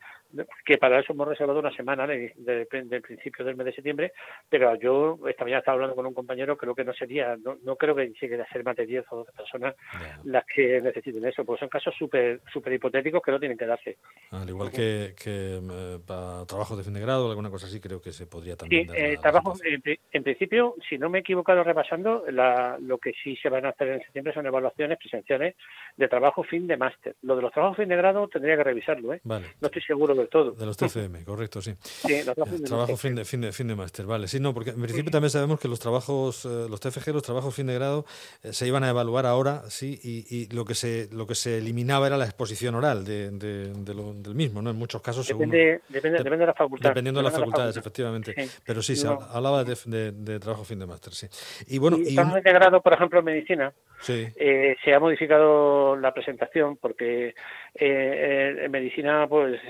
que 0.65 0.77
para 0.77 0.99
eso 0.99 1.13
hemos 1.13 1.27
reservado 1.27 1.59
una 1.59 1.75
semana 1.75 2.07
del 2.07 3.01
principio 3.01 3.45
del 3.45 3.55
mes 3.55 3.65
de 3.65 3.73
septiembre, 3.73 4.13
pero 4.49 4.75
yo 4.75 5.19
esta 5.27 5.43
mañana 5.43 5.59
estaba 5.59 5.75
hablando 5.75 5.95
con 5.95 6.05
un 6.05 6.13
compañero, 6.13 6.57
creo 6.57 6.75
que 6.75 6.83
no 6.83 6.93
sería, 6.93 7.37
no, 7.37 7.75
creo 7.75 7.95
que 7.95 8.11
llegue 8.19 8.41
a 8.41 8.47
ser 8.47 8.63
más 8.63 8.75
de 8.75 8.85
10 8.85 9.05
o 9.11 9.17
12 9.17 9.31
personas 9.33 9.75
las 10.23 10.45
que 10.45 10.81
necesiten 10.81 11.25
eso, 11.25 11.45
porque 11.45 11.61
son 11.61 11.69
casos 11.69 11.93
súper 11.97 12.41
super 12.51 12.73
hipotéticos 12.73 13.21
que 13.21 13.31
no 13.31 13.39
tienen 13.39 13.57
que 13.57 13.65
darse. 13.65 13.97
Al 14.31 14.49
igual 14.49 14.71
que, 14.71 15.13
que 15.21 15.59
eh, 15.61 15.99
para 16.05 16.45
trabajo 16.45 16.75
de 16.75 16.83
fin 16.83 16.93
de 16.93 17.01
grado 17.01 17.27
o 17.27 17.29
alguna 17.29 17.49
cosa 17.49 17.67
así, 17.67 17.79
creo 17.79 18.01
que 18.01 18.11
se 18.11 18.27
podría 18.27 18.55
también. 18.55 18.89
Sí, 18.89 18.95
eh, 18.95 19.17
trabajo, 19.21 19.53
en, 19.63 20.23
principio, 20.23 20.75
si 20.87 20.97
no 20.97 21.09
me 21.09 21.19
he 21.19 21.21
equivocado 21.21 21.63
repasando, 21.63 22.23
lo 22.29 22.97
que 22.97 23.13
sí 23.23 23.35
se 23.37 23.49
van 23.49 23.65
a 23.65 23.69
hacer 23.69 23.89
en 23.89 23.99
septiembre 24.01 24.33
son 24.33 24.45
evaluaciones 24.45 24.97
presenciales 24.97 25.55
de 25.97 26.07
trabajo 26.07 26.43
fin 26.43 26.67
de 26.67 26.77
máster. 26.77 27.15
Lo 27.21 27.35
de 27.35 27.41
los 27.41 27.51
trabajos 27.51 27.77
fin 27.77 27.89
de 27.89 27.95
grado 27.95 28.27
tendría 28.27 28.57
que 28.57 28.63
revisarlo, 28.63 29.13
¿eh? 29.13 29.21
No 29.23 29.41
estoy 29.61 29.81
seguro 29.81 30.13
todo. 30.27 30.51
De 30.51 30.65
los 30.65 30.77
TFM, 30.77 31.23
correcto, 31.23 31.61
sí. 31.61 31.73
Sí, 31.81 32.23
los 32.23 32.35
trabajos 32.35 32.63
trabajo 32.63 32.97
fin 32.97 33.15
de, 33.15 33.25
fin 33.25 33.41
de, 33.41 33.51
fin 33.51 33.67
de 33.67 33.75
máster, 33.75 34.05
vale. 34.05 34.27
Sí, 34.27 34.39
no, 34.39 34.53
porque 34.53 34.71
en 34.71 34.81
principio 34.81 35.11
también 35.11 35.29
sabemos 35.29 35.59
que 35.59 35.67
los 35.67 35.79
trabajos, 35.79 36.45
eh, 36.45 36.67
los 36.69 36.79
TFG, 36.79 37.09
los 37.13 37.23
trabajos 37.23 37.53
fin 37.53 37.67
de 37.67 37.73
grado, 37.75 38.05
eh, 38.43 38.53
se 38.53 38.67
iban 38.67 38.83
a 38.83 38.89
evaluar 38.89 39.25
ahora, 39.25 39.63
sí, 39.69 39.99
y, 40.03 40.25
y, 40.35 40.47
lo 40.53 40.65
que 40.65 40.75
se 40.75 41.09
lo 41.11 41.27
que 41.27 41.35
se 41.35 41.57
eliminaba 41.57 42.07
era 42.07 42.17
la 42.17 42.25
exposición 42.25 42.75
oral 42.75 43.05
de, 43.05 43.31
de, 43.31 43.93
lo, 43.93 44.13
del 44.13 44.35
mismo, 44.35 44.61
¿no? 44.61 44.69
En 44.69 44.77
muchos 44.77 45.01
casos, 45.01 45.27
depende, 45.27 45.81
depende, 45.89 46.17
depende 46.19 46.39
de 46.39 46.47
la 46.47 46.53
facultad. 46.53 46.89
Dependiendo 46.89 47.19
de 47.19 47.23
las 47.25 47.33
facultades, 47.33 47.77
efectivamente. 47.77 48.35
Pero 48.65 48.81
sí, 48.81 48.95
se 48.95 49.07
hablaba 49.07 49.63
de, 49.63 50.39
trabajo 50.39 50.63
fin 50.63 50.79
de 50.79 50.85
máster, 50.85 51.13
sí. 51.13 51.27
Y 51.67 51.77
bueno, 51.77 51.97
y, 51.97 52.15
y 52.15 52.17
un... 52.17 52.33
de 52.33 52.41
grado, 52.41 52.81
por 52.81 52.93
ejemplo, 52.93 53.19
en 53.19 53.25
medicina, 53.25 53.73
eh, 54.07 54.75
se 54.83 54.93
ha 54.93 54.99
modificado 54.99 55.95
la 55.95 56.13
presentación 56.13 56.77
porque 56.77 57.33
eh, 57.75 58.55
en 58.63 58.71
medicina 58.71 59.27
pues 59.27 59.61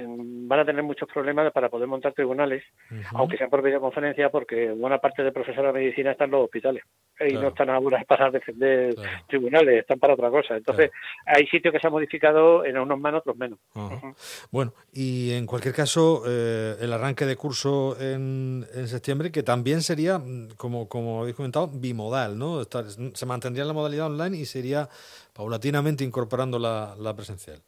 van 0.47 0.59
a 0.59 0.65
tener 0.65 0.83
muchos 0.83 1.09
problemas 1.11 1.51
para 1.51 1.69
poder 1.69 1.87
montar 1.87 2.13
tribunales, 2.13 2.63
aunque 3.13 3.37
sean 3.37 3.49
por 3.49 3.61
videoconferencia, 3.61 4.29
porque 4.29 4.71
buena 4.71 4.99
parte 4.99 5.23
de 5.23 5.31
profesores 5.31 5.73
de 5.73 5.79
medicina 5.79 6.11
están 6.11 6.27
en 6.27 6.31
los 6.31 6.45
hospitales 6.45 6.83
y 7.19 7.33
no 7.33 7.49
están 7.49 7.69
ahora 7.69 8.03
para 8.07 8.31
defender 8.31 8.95
tribunales, 9.27 9.81
están 9.81 9.99
para 9.99 10.13
otra 10.13 10.29
cosa. 10.29 10.57
Entonces, 10.57 10.91
hay 11.25 11.45
sitios 11.47 11.73
que 11.73 11.79
se 11.79 11.87
han 11.87 11.93
modificado 11.93 12.65
en 12.65 12.77
unos 12.77 12.99
más, 12.99 13.13
otros 13.13 13.37
menos. 13.37 13.59
Bueno, 14.51 14.73
y 14.91 15.31
en 15.33 15.45
cualquier 15.45 15.73
caso, 15.73 16.23
el 16.25 16.91
arranque 16.91 17.25
de 17.25 17.35
curso 17.35 17.95
en, 17.99 18.65
en, 18.73 18.87
septiembre, 18.87 19.31
que 19.31 19.43
también 19.43 19.81
sería, 19.81 20.17
mm, 20.17 20.49
como, 20.57 20.87
como 20.87 21.21
habéis 21.21 21.35
comentado, 21.35 21.67
bimodal, 21.67 22.37
¿no? 22.37 22.63
se 22.63 23.25
mantendría 23.25 23.65
la 23.65 23.73
modalidad 23.73 24.07
online 24.07 24.37
y 24.37 24.45
sería 24.45 24.89
paulatinamente 25.33 26.03
incorporando 26.03 26.59
la, 26.59 27.13
presencial. 27.15 27.61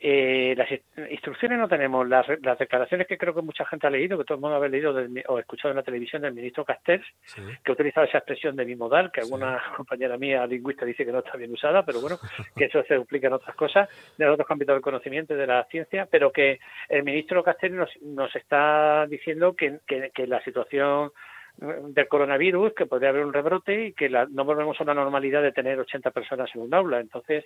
Eh, 0.00 0.54
las 0.56 0.68
instrucciones 1.10 1.58
no 1.58 1.68
tenemos. 1.68 2.08
Las, 2.08 2.26
declaraciones 2.58 3.06
que 3.06 3.18
creo 3.18 3.34
que 3.34 3.42
mucha 3.42 3.64
gente 3.64 3.86
ha 3.86 3.90
leído, 3.90 4.18
que 4.18 4.24
todo 4.24 4.36
el 4.36 4.40
mundo 4.40 4.56
ha 4.56 4.68
leído 4.68 4.94
o 5.28 5.38
escuchado 5.38 5.70
en 5.70 5.76
la 5.76 5.82
televisión 5.82 6.22
del 6.22 6.34
ministro 6.34 6.64
Castells, 6.64 7.06
que 7.34 7.70
ha 7.70 7.72
utilizado 7.72 8.06
esa 8.06 8.18
expresión 8.18 8.56
de 8.56 8.64
bimodal, 8.64 9.10
que 9.10 9.20
alguna 9.20 9.62
compañera 9.76 10.16
mía 10.16 10.46
lingüista 10.46 10.84
dice 10.84 11.04
que 11.04 11.12
no 11.12 11.20
está 11.20 11.36
bien 11.36 11.52
usada, 11.52 11.84
pero 11.84 12.00
bueno, 12.00 12.16
que 12.56 12.66
eso 12.66 12.82
se 12.84 12.94
explica 12.94 13.28
en 13.28 13.34
otras 13.34 13.56
cosas, 13.56 13.88
en 14.18 14.28
otros 14.28 14.50
ámbitos 14.50 14.74
del 14.74 14.82
conocimiento 14.82 15.34
y 15.34 15.38
de 15.38 15.46
la 15.46 15.64
ciencia, 15.64 16.06
pero 16.10 16.30
que 16.30 16.58
el 16.88 17.02
ministro 17.02 17.42
Castells 17.42 17.76
nos, 17.76 18.02
nos 18.02 18.34
está 18.36 19.06
diciendo 19.06 19.54
que, 19.54 19.80
que 19.86 20.26
la 20.26 20.42
situación 20.44 21.12
del 21.58 22.08
coronavirus, 22.08 22.72
que 22.72 22.86
podría 22.86 23.10
haber 23.10 23.24
un 23.24 23.32
rebrote 23.32 23.86
y 23.86 23.92
que 23.92 24.08
no 24.08 24.44
volvemos 24.44 24.78
a 24.78 24.84
una 24.84 24.94
normalidad 24.94 25.42
de 25.42 25.52
tener 25.52 25.78
80 25.78 26.10
personas 26.12 26.48
en 26.54 26.62
un 26.62 26.72
aula. 26.72 27.00
Entonces, 27.00 27.44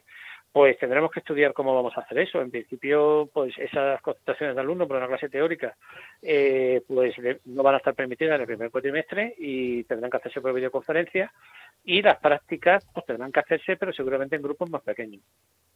pues 0.52 0.78
tendremos 0.78 1.10
que 1.10 1.20
estudiar 1.20 1.54
cómo 1.54 1.74
vamos 1.74 1.96
a 1.96 2.02
hacer 2.02 2.18
eso. 2.18 2.40
En 2.40 2.50
principio, 2.50 3.30
pues 3.32 3.56
esas 3.58 4.02
concentraciones 4.02 4.54
de 4.54 4.60
alumnos 4.60 4.86
por 4.86 4.98
una 4.98 5.08
clase 5.08 5.30
teórica, 5.30 5.74
eh, 6.20 6.82
pues 6.86 7.14
no 7.46 7.62
van 7.62 7.74
a 7.74 7.78
estar 7.78 7.94
permitidas 7.94 8.34
en 8.34 8.42
el 8.42 8.46
primer 8.46 8.70
cuatrimestre 8.70 9.34
y 9.38 9.84
tendrán 9.84 10.10
que 10.10 10.18
hacerse 10.18 10.42
por 10.42 10.52
videoconferencia 10.52 11.32
y 11.84 12.02
las 12.02 12.18
prácticas 12.18 12.86
pues 12.92 13.06
tendrán 13.06 13.32
que 13.32 13.40
hacerse, 13.40 13.76
pero 13.76 13.92
seguramente 13.92 14.36
en 14.36 14.42
grupos 14.42 14.68
más 14.70 14.82
pequeños. 14.82 15.22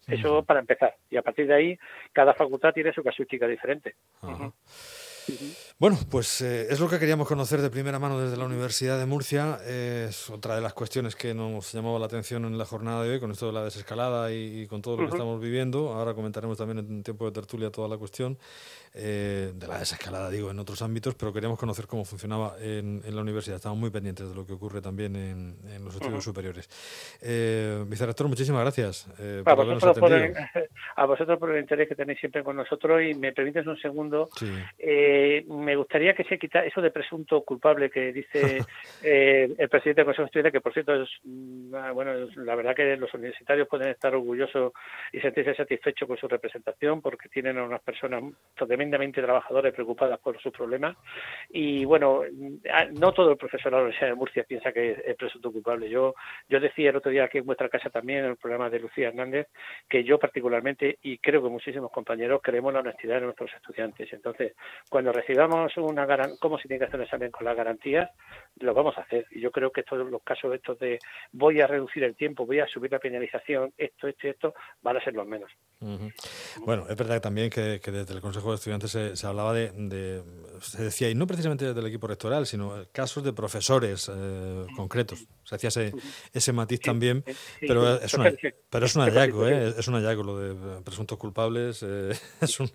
Eso 0.06 0.44
para 0.44 0.60
empezar. 0.60 0.94
Y 1.10 1.16
a 1.16 1.22
partir 1.22 1.48
de 1.48 1.54
ahí, 1.54 1.78
cada 2.12 2.32
facultad 2.32 2.72
tiene 2.72 2.92
su 2.92 3.02
casuística 3.02 3.48
diferente. 3.48 3.96
Bueno, 5.78 5.98
pues 6.10 6.40
eh, 6.40 6.66
es 6.70 6.80
lo 6.80 6.88
que 6.88 6.98
queríamos 6.98 7.28
conocer 7.28 7.60
de 7.60 7.70
primera 7.70 7.98
mano 7.98 8.20
desde 8.20 8.36
la 8.36 8.44
Universidad 8.44 8.98
de 8.98 9.06
Murcia. 9.06 9.58
es 9.66 10.30
otra 10.30 10.54
de 10.54 10.60
las 10.60 10.72
cuestiones 10.72 11.14
que 11.16 11.34
nos 11.34 11.72
llamaba 11.72 11.98
la 11.98 12.06
atención 12.06 12.44
en 12.44 12.56
la 12.56 12.64
jornada 12.64 13.02
de 13.02 13.10
hoy, 13.10 13.20
con 13.20 13.30
esto 13.30 13.46
de 13.46 13.52
la 13.52 13.64
desescalada 13.64 14.32
y, 14.32 14.66
con 14.66 14.82
todo 14.82 14.96
lo 14.96 15.08
que 15.08 15.14
estamos 15.14 15.40
viviendo. 15.40 15.92
Ahora 15.92 16.14
comentaremos 16.14 16.56
también 16.56 16.78
en 16.78 17.02
tiempo 17.02 17.26
de 17.26 17.32
tertulia 17.32 17.70
toda 17.70 17.88
la 17.88 17.98
cuestión 17.98 18.38
eh, 18.94 19.52
de 19.54 19.66
la 19.66 19.78
desescalada, 19.78 20.30
digo, 20.30 20.50
en 20.50 20.58
otros 20.58 20.80
ámbitos, 20.80 21.14
pero 21.14 21.32
queríamos 21.32 21.58
conocer 21.58 21.86
cómo 21.86 22.04
funcionaba 22.04 22.56
en, 22.60 23.02
la 23.04 23.20
universidad. 23.20 23.56
Estamos 23.56 23.78
muy 23.78 23.90
pendientes 23.90 24.28
de 24.28 24.34
lo 24.34 24.46
que 24.46 24.54
ocurre 24.54 24.80
también 24.80 25.16
en, 25.16 25.84
los 25.84 25.94
estudios 25.94 26.24
superiores. 26.24 26.68
Eh, 27.20 27.84
vicerrector, 27.86 28.28
muchísimas 28.28 28.62
gracias. 28.62 29.06
Eh, 29.18 29.42
a, 29.44 29.54
vosotros 29.54 29.98
por 29.98 30.12
el, 30.12 30.34
a, 30.96 31.04
vosotros 31.04 31.38
por 31.38 31.50
el, 31.50 31.60
interés 31.60 31.88
que 31.88 31.94
tenéis 31.94 32.18
siempre 32.20 32.42
con 32.42 32.56
nosotros 32.56 33.02
y 33.02 33.14
me 33.14 33.32
permites 33.32 33.66
un 33.66 33.76
segundo. 33.78 34.28
Eh, 34.78 35.15
me 35.48 35.76
gustaría 35.76 36.14
que 36.14 36.24
se 36.24 36.38
quita 36.38 36.64
eso 36.64 36.80
de 36.80 36.90
presunto 36.90 37.42
culpable 37.42 37.90
que 37.90 38.12
dice 38.12 38.58
el 39.02 39.68
presidente 39.68 40.00
del 40.00 40.06
Consejo 40.06 40.22
de 40.22 40.26
Estudiantes, 40.26 40.52
que 40.52 40.60
por 40.60 40.72
cierto 40.72 41.02
es, 41.02 41.08
mm, 41.24 41.74
ah, 41.74 41.92
bueno, 41.92 42.12
la 42.36 42.54
verdad 42.54 42.74
que 42.74 42.96
los 42.96 43.12
universitarios 43.14 43.68
pueden 43.68 43.88
estar 43.88 44.14
orgullosos 44.14 44.72
y 45.12 45.20
sentirse 45.20 45.54
satisfechos 45.54 46.08
con 46.08 46.16
su 46.16 46.28
representación 46.28 47.00
porque 47.00 47.28
tienen 47.28 47.58
a 47.58 47.64
unas 47.64 47.82
personas 47.82 48.24
tremendamente 48.54 49.22
trabajadores 49.22 49.74
preocupadas 49.74 50.18
por 50.20 50.40
sus 50.40 50.52
problemas. 50.52 50.96
Y 51.50 51.84
bueno, 51.84 52.22
no 52.92 53.12
todo 53.12 53.30
el 53.32 53.36
profesorado 53.36 53.76
de 53.76 53.82
la 53.82 53.86
Universidad 53.88 54.10
de 54.10 54.14
Murcia 54.14 54.44
piensa 54.44 54.72
que 54.72 55.02
es 55.04 55.16
presunto 55.16 55.52
culpable. 55.52 55.88
Yo, 55.88 56.14
yo 56.48 56.60
decía 56.60 56.90
el 56.90 56.96
otro 56.96 57.10
día 57.10 57.24
aquí 57.24 57.38
en 57.38 57.46
vuestra 57.46 57.68
casa 57.68 57.90
también, 57.90 58.20
en 58.20 58.30
el 58.30 58.36
programa 58.36 58.70
de 58.70 58.80
Lucía 58.80 59.08
Hernández, 59.08 59.48
que 59.88 60.04
yo 60.04 60.18
particularmente, 60.18 60.98
y 61.02 61.18
creo 61.18 61.42
que 61.42 61.48
muchísimos 61.48 61.90
compañeros, 61.90 62.40
creemos 62.42 62.72
la 62.72 62.80
honestidad 62.80 63.16
de 63.16 63.26
nuestros 63.26 63.52
estudiantes. 63.54 64.12
Entonces, 64.12 64.54
cuando 64.88 65.05
recibamos 65.12 65.76
una 65.76 66.06
cómo 66.40 66.58
se 66.58 66.68
tiene 66.68 66.80
que 66.80 66.86
hacer 66.86 67.00
el 67.00 67.06
examen 67.06 67.30
con 67.30 67.44
las 67.44 67.56
garantías, 67.56 68.10
lo 68.60 68.74
vamos 68.74 68.96
a 68.98 69.02
hacer. 69.02 69.26
Y 69.30 69.40
yo 69.40 69.50
creo 69.50 69.70
que 69.70 69.82
todos 69.82 70.10
los 70.10 70.22
casos 70.22 70.54
estos 70.54 70.78
de 70.78 70.98
voy 71.32 71.60
a 71.60 71.66
reducir 71.66 72.04
el 72.04 72.16
tiempo, 72.16 72.46
voy 72.46 72.60
a 72.60 72.66
subir 72.66 72.92
la 72.92 72.98
penalización, 72.98 73.72
esto, 73.76 74.08
esto 74.08 74.26
y 74.26 74.30
esto, 74.30 74.54
van 74.82 74.96
a 74.96 75.04
ser 75.04 75.14
los 75.14 75.26
menos. 75.26 75.50
Bueno, 76.64 76.86
es 76.88 76.96
verdad 76.96 77.20
también 77.20 77.50
que, 77.50 77.78
desde 77.78 78.14
el 78.14 78.20
Consejo 78.20 78.50
de 78.50 78.56
Estudiantes 78.56 78.94
antes 78.94 79.18
se, 79.18 79.26
hablaba 79.26 79.52
de, 79.52 80.22
se 80.60 80.84
decía, 80.84 81.10
y 81.10 81.14
no 81.14 81.26
precisamente 81.26 81.72
del 81.72 81.86
equipo 81.86 82.06
rectoral, 82.06 82.46
sino 82.46 82.74
casos 82.92 83.24
de 83.24 83.32
profesores 83.32 84.10
eh, 84.14 84.66
concretos. 84.76 85.26
se 85.44 85.54
hacía 85.54 85.68
ese, 85.68 85.92
ese 86.32 86.52
matiz 86.52 86.80
también, 86.80 87.24
pero, 87.60 87.96
es 87.96 88.14
una, 88.14 88.32
pero 88.70 88.86
es 88.86 88.96
un 88.96 89.02
hallazgo, 89.02 89.48
¿eh? 89.48 89.74
es 89.78 89.88
un 89.88 89.94
hallazgo 89.94 90.22
lo 90.22 90.38
de 90.38 90.82
presuntos 90.82 91.18
culpables, 91.18 91.82
eh, 91.82 92.10
es, 92.40 92.60
un, 92.60 92.68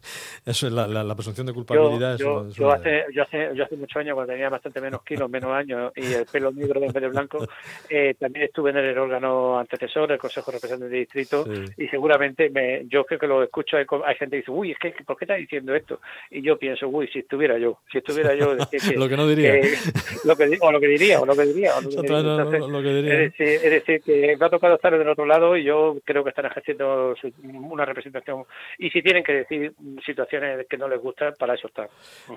es 0.46 0.64
la, 0.64 0.88
la, 0.88 1.16
presunción 1.16 1.48
de 1.48 1.54
culpabilidad. 1.54 2.18
Yo, 2.18 2.50
yo, 2.50 2.72
hace, 2.72 3.06
yo, 3.14 3.24
hace, 3.24 3.50
yo 3.56 3.64
hace 3.64 3.76
muchos 3.76 3.98
años, 3.98 4.16
cuando 4.16 4.34
tenía 4.34 4.50
bastante 4.50 4.82
menos 4.82 5.04
kilos, 5.04 5.30
menos 5.30 5.52
años 5.56 5.92
y 5.96 6.14
el 6.14 6.26
pelo 6.26 6.52
negro 6.52 6.82
en 6.82 6.92
vez 6.92 7.02
de 7.02 7.10
blanco, 7.10 7.48
eh, 7.90 8.16
también 8.20 8.46
estuve 8.46 8.72
en 8.72 8.78
el 8.78 8.98
órgano 8.98 9.60
antecesor, 9.60 10.12
el 10.12 10.20
Consejo 10.20 10.52
Representante 10.52 10.94
de 10.94 11.00
Distrito, 11.00 11.46
y 11.78 11.88
seguramente 11.88 12.50
me, 12.50 12.86
yo 12.88 13.06
creo 13.06 13.20
que 13.20 13.28
lo 13.28 13.44
escucho, 13.44 13.78
hay, 13.78 13.86
gente 14.16 14.32
que 14.32 14.38
dice, 14.38 14.52
uy, 14.52 14.72
es 14.72 14.80
que, 14.80 14.94
¿por 15.04 15.18
qué 15.18 15.26
estás 15.26 15.38
diciendo 15.38 15.76
esto? 15.76 16.00
Y 16.30 16.42
yo 16.42 16.58
pienso, 16.58 16.88
uy, 16.88 17.08
si 17.08 17.20
estuviera 17.20 17.58
yo, 17.58 17.71
si 17.92 17.98
estuviera 18.00 18.34
yo... 18.36 18.56
lo 18.96 19.10
que 19.10 19.18
no 19.18 19.28
diría. 19.28 19.56
lo 20.24 20.36
que, 20.36 20.58
o 20.60 20.72
lo 20.72 20.80
que 20.80 20.88
diría, 20.88 21.20
o 21.22 21.26
lo 21.26 21.36
que 21.36 21.46
diría. 21.46 21.76
O 21.78 21.82
lo 21.82 21.90
que 21.90 21.96
diría 21.98 22.22
lo 22.60 22.82
que 22.82 22.94
diría. 22.94 23.22
Es, 23.24 23.62
decir, 23.62 24.02
que 24.02 24.36
me 24.40 24.46
ha 24.46 24.50
tocado 24.50 24.76
estar 24.76 24.98
del 24.98 25.08
otro 25.08 25.26
lado 25.26 25.58
y 25.58 25.64
yo 25.64 25.98
creo 26.06 26.24
que 26.24 26.30
están 26.30 26.46
ejerciendo 26.46 27.16
una 27.44 27.86
representación. 27.86 28.46
Y 28.78 28.90
si 28.90 29.02
tienen 29.02 29.24
que 29.24 29.34
decir 29.34 29.74
situaciones 30.06 30.66
que 30.70 30.78
no 30.78 30.88
les 30.88 31.02
gustan, 31.02 31.34
para 31.38 31.56
eso 31.56 31.68
están. 31.68 31.88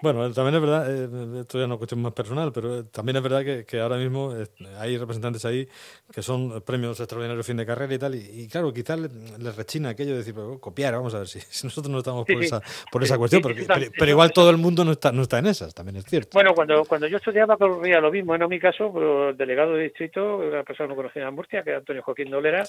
Bueno, 0.02 0.32
también 0.32 0.56
es 0.56 0.60
verdad, 0.60 0.90
eh, 0.90 1.40
esto 1.40 1.58
ya 1.58 1.64
es 1.64 1.66
una 1.66 1.76
cuestión 1.76 2.02
más 2.02 2.12
personal, 2.12 2.52
pero 2.52 2.84
también 2.86 3.16
es 3.16 3.22
verdad 3.22 3.44
que, 3.44 3.64
que 3.64 3.80
ahora 3.80 3.96
mismo 3.96 4.34
eh, 4.34 4.46
hay 4.78 4.96
representantes 4.98 5.44
ahí 5.44 5.68
que 6.12 6.22
son 6.22 6.62
premios 6.62 7.00
extraordinarios 7.00 7.46
fin 7.46 7.56
de 7.56 7.66
carrera 7.66 7.94
y 7.94 7.98
tal, 7.98 8.14
y, 8.14 8.48
claro, 8.48 8.72
quizás 8.72 8.98
les, 8.98 9.56
rechina 9.56 9.90
aquello 9.90 10.12
de 10.12 10.18
decir, 10.18 10.34
copiar, 10.60 10.94
vamos 10.94 11.14
a 11.14 11.18
ver 11.18 11.28
si, 11.28 11.38
nosotros 11.64 11.90
no 11.90 11.98
estamos 11.98 12.24
por 12.26 12.42
esa, 12.42 12.62
por 12.90 13.02
esa 13.02 13.18
cuestión, 13.18 13.42
pero, 13.42 14.10
igual 14.10 14.32
todo 14.32 14.50
el 14.50 14.56
mundo 14.56 14.84
no 14.84 14.92
está, 14.92 15.12
no 15.12 15.22
está 15.24 15.38
en 15.38 15.46
esas, 15.46 15.74
también 15.74 15.96
es 15.96 16.04
cierto. 16.04 16.30
Bueno, 16.32 16.54
cuando, 16.54 16.84
cuando 16.84 17.06
yo 17.06 17.16
estudiaba 17.16 17.54
ocurría 17.54 18.00
lo 18.00 18.10
mismo, 18.10 18.34
en 18.34 18.48
mi 18.48 18.58
caso, 18.58 18.92
pero 18.92 19.30
el 19.30 19.36
delegado 19.36 19.74
de 19.74 19.84
distrito, 19.84 20.38
una 20.38 20.62
persona 20.62 20.88
no 20.88 20.96
conocida 20.96 21.28
en 21.28 21.34
Murcia, 21.34 21.62
que 21.62 21.70
es 21.70 21.76
Antonio 21.76 22.02
Joaquín 22.02 22.30
Dolera, 22.30 22.64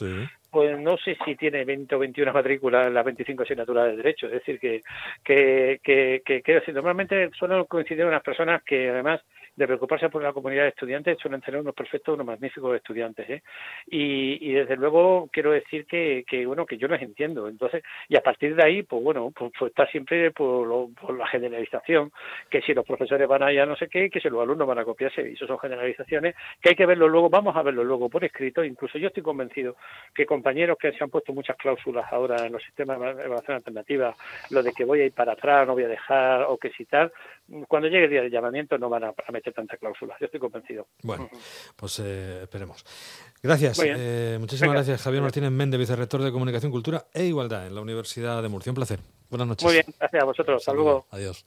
pues 0.51 0.79
no 0.79 0.97
sé 0.97 1.17
si 1.23 1.35
tiene 1.35 1.63
20 1.63 1.95
o 1.95 1.99
21 1.99 2.33
matrículas 2.33 2.87
en 2.87 2.93
las 2.93 3.05
25 3.05 3.43
asignaturas 3.43 3.87
de 3.87 3.97
Derecho. 3.97 4.27
Es 4.27 4.33
decir, 4.33 4.59
que, 4.59 4.81
que, 5.23 5.79
que, 5.83 6.21
que, 6.25 6.41
que 6.41 6.73
normalmente 6.73 7.29
suelen 7.37 7.65
coincidir 7.65 8.05
unas 8.05 8.23
personas 8.23 8.63
que 8.63 8.89
además 8.89 9.21
de 9.55 9.67
preocuparse 9.67 10.09
por 10.09 10.21
la 10.21 10.33
comunidad 10.33 10.63
de 10.63 10.69
estudiantes, 10.69 11.17
suelen 11.19 11.41
tener 11.41 11.61
unos 11.61 11.73
perfectos, 11.73 12.15
unos 12.15 12.25
magníficos 12.25 12.75
estudiantes. 12.75 13.29
¿eh? 13.29 13.43
Y, 13.87 14.49
y, 14.49 14.53
desde 14.53 14.75
luego 14.75 15.29
quiero 15.31 15.51
decir 15.51 15.85
que, 15.85 16.23
que, 16.27 16.45
bueno, 16.45 16.65
que 16.65 16.77
yo 16.77 16.87
los 16.87 17.01
entiendo. 17.01 17.47
Entonces, 17.47 17.83
y 18.09 18.17
a 18.17 18.21
partir 18.21 18.55
de 18.55 18.63
ahí, 18.63 18.83
pues 18.83 19.01
bueno, 19.01 19.31
pues, 19.35 19.51
pues 19.57 19.71
está 19.71 19.85
siempre 19.87 20.31
por, 20.31 20.93
por, 20.93 21.17
la 21.17 21.27
generalización, 21.27 22.11
que 22.49 22.61
si 22.61 22.73
los 22.73 22.85
profesores 22.85 23.27
van 23.27 23.43
allá 23.43 23.65
no 23.65 23.75
sé 23.75 23.87
qué, 23.87 24.09
que 24.09 24.19
si 24.19 24.29
los 24.29 24.41
alumnos 24.41 24.67
van 24.67 24.79
a 24.79 24.85
copiarse, 24.85 25.29
y 25.29 25.33
eso 25.33 25.47
son 25.47 25.59
generalizaciones, 25.59 26.35
que 26.61 26.69
hay 26.69 26.75
que 26.75 26.85
verlo 26.85 27.07
luego, 27.07 27.29
vamos 27.29 27.55
a 27.55 27.63
verlo 27.63 27.83
luego 27.83 28.09
por 28.09 28.23
escrito, 28.23 28.63
incluso 28.63 28.97
yo 28.97 29.07
estoy 29.07 29.23
convencido 29.23 29.75
que 30.13 30.25
compañeros 30.25 30.77
que 30.77 30.91
se 30.91 31.03
han 31.03 31.09
puesto 31.09 31.33
muchas 31.33 31.55
cláusulas 31.57 32.05
ahora 32.11 32.45
en 32.45 32.53
los 32.53 32.63
sistemas 32.63 32.99
de 32.99 33.23
evaluación 33.23 33.57
alternativa, 33.57 34.15
lo 34.49 34.61
de 34.61 34.73
que 34.73 34.85
voy 34.85 35.01
a 35.01 35.05
ir 35.05 35.13
para 35.13 35.33
atrás, 35.33 35.67
no 35.67 35.73
voy 35.73 35.83
a 35.83 35.87
dejar, 35.87 36.43
o 36.47 36.57
que 36.57 36.71
si 36.71 36.85
tal, 36.85 37.11
cuando 37.67 37.87
llegue 37.87 38.05
el 38.05 38.09
día 38.09 38.21
del 38.21 38.31
llamamiento 38.31 38.77
no 38.77 38.89
van 38.89 39.03
a, 39.03 39.13
meter 39.31 39.53
tanta 39.53 39.77
cláusula. 39.77 40.15
Yo 40.19 40.25
estoy 40.25 40.39
convencido. 40.39 40.87
Bueno, 41.03 41.29
pues 41.75 41.99
eh, 41.99 42.41
esperemos. 42.43 42.83
Gracias. 43.41 43.79
Eh, 43.83 44.37
muchísimas 44.39 44.73
gracias, 44.73 45.01
Javier 45.01 45.21
Martínez 45.21 45.51
Méndez, 45.51 45.79
vicerrector 45.79 46.21
de 46.21 46.31
Comunicación, 46.31 46.71
Cultura 46.71 47.05
e 47.13 47.25
Igualdad 47.25 47.67
en 47.67 47.75
la 47.75 47.81
Universidad 47.81 48.41
de 48.41 48.49
Murcia. 48.49 48.71
Un 48.71 48.75
placer. 48.75 48.99
Buenas 49.29 49.47
noches. 49.47 49.63
Muy 49.63 49.73
bien, 49.73 49.85
gracias 49.99 50.21
a 50.21 50.25
vosotros. 50.25 50.61
Hasta 50.61 50.73
luego. 50.73 51.05
Adiós. 51.11 51.45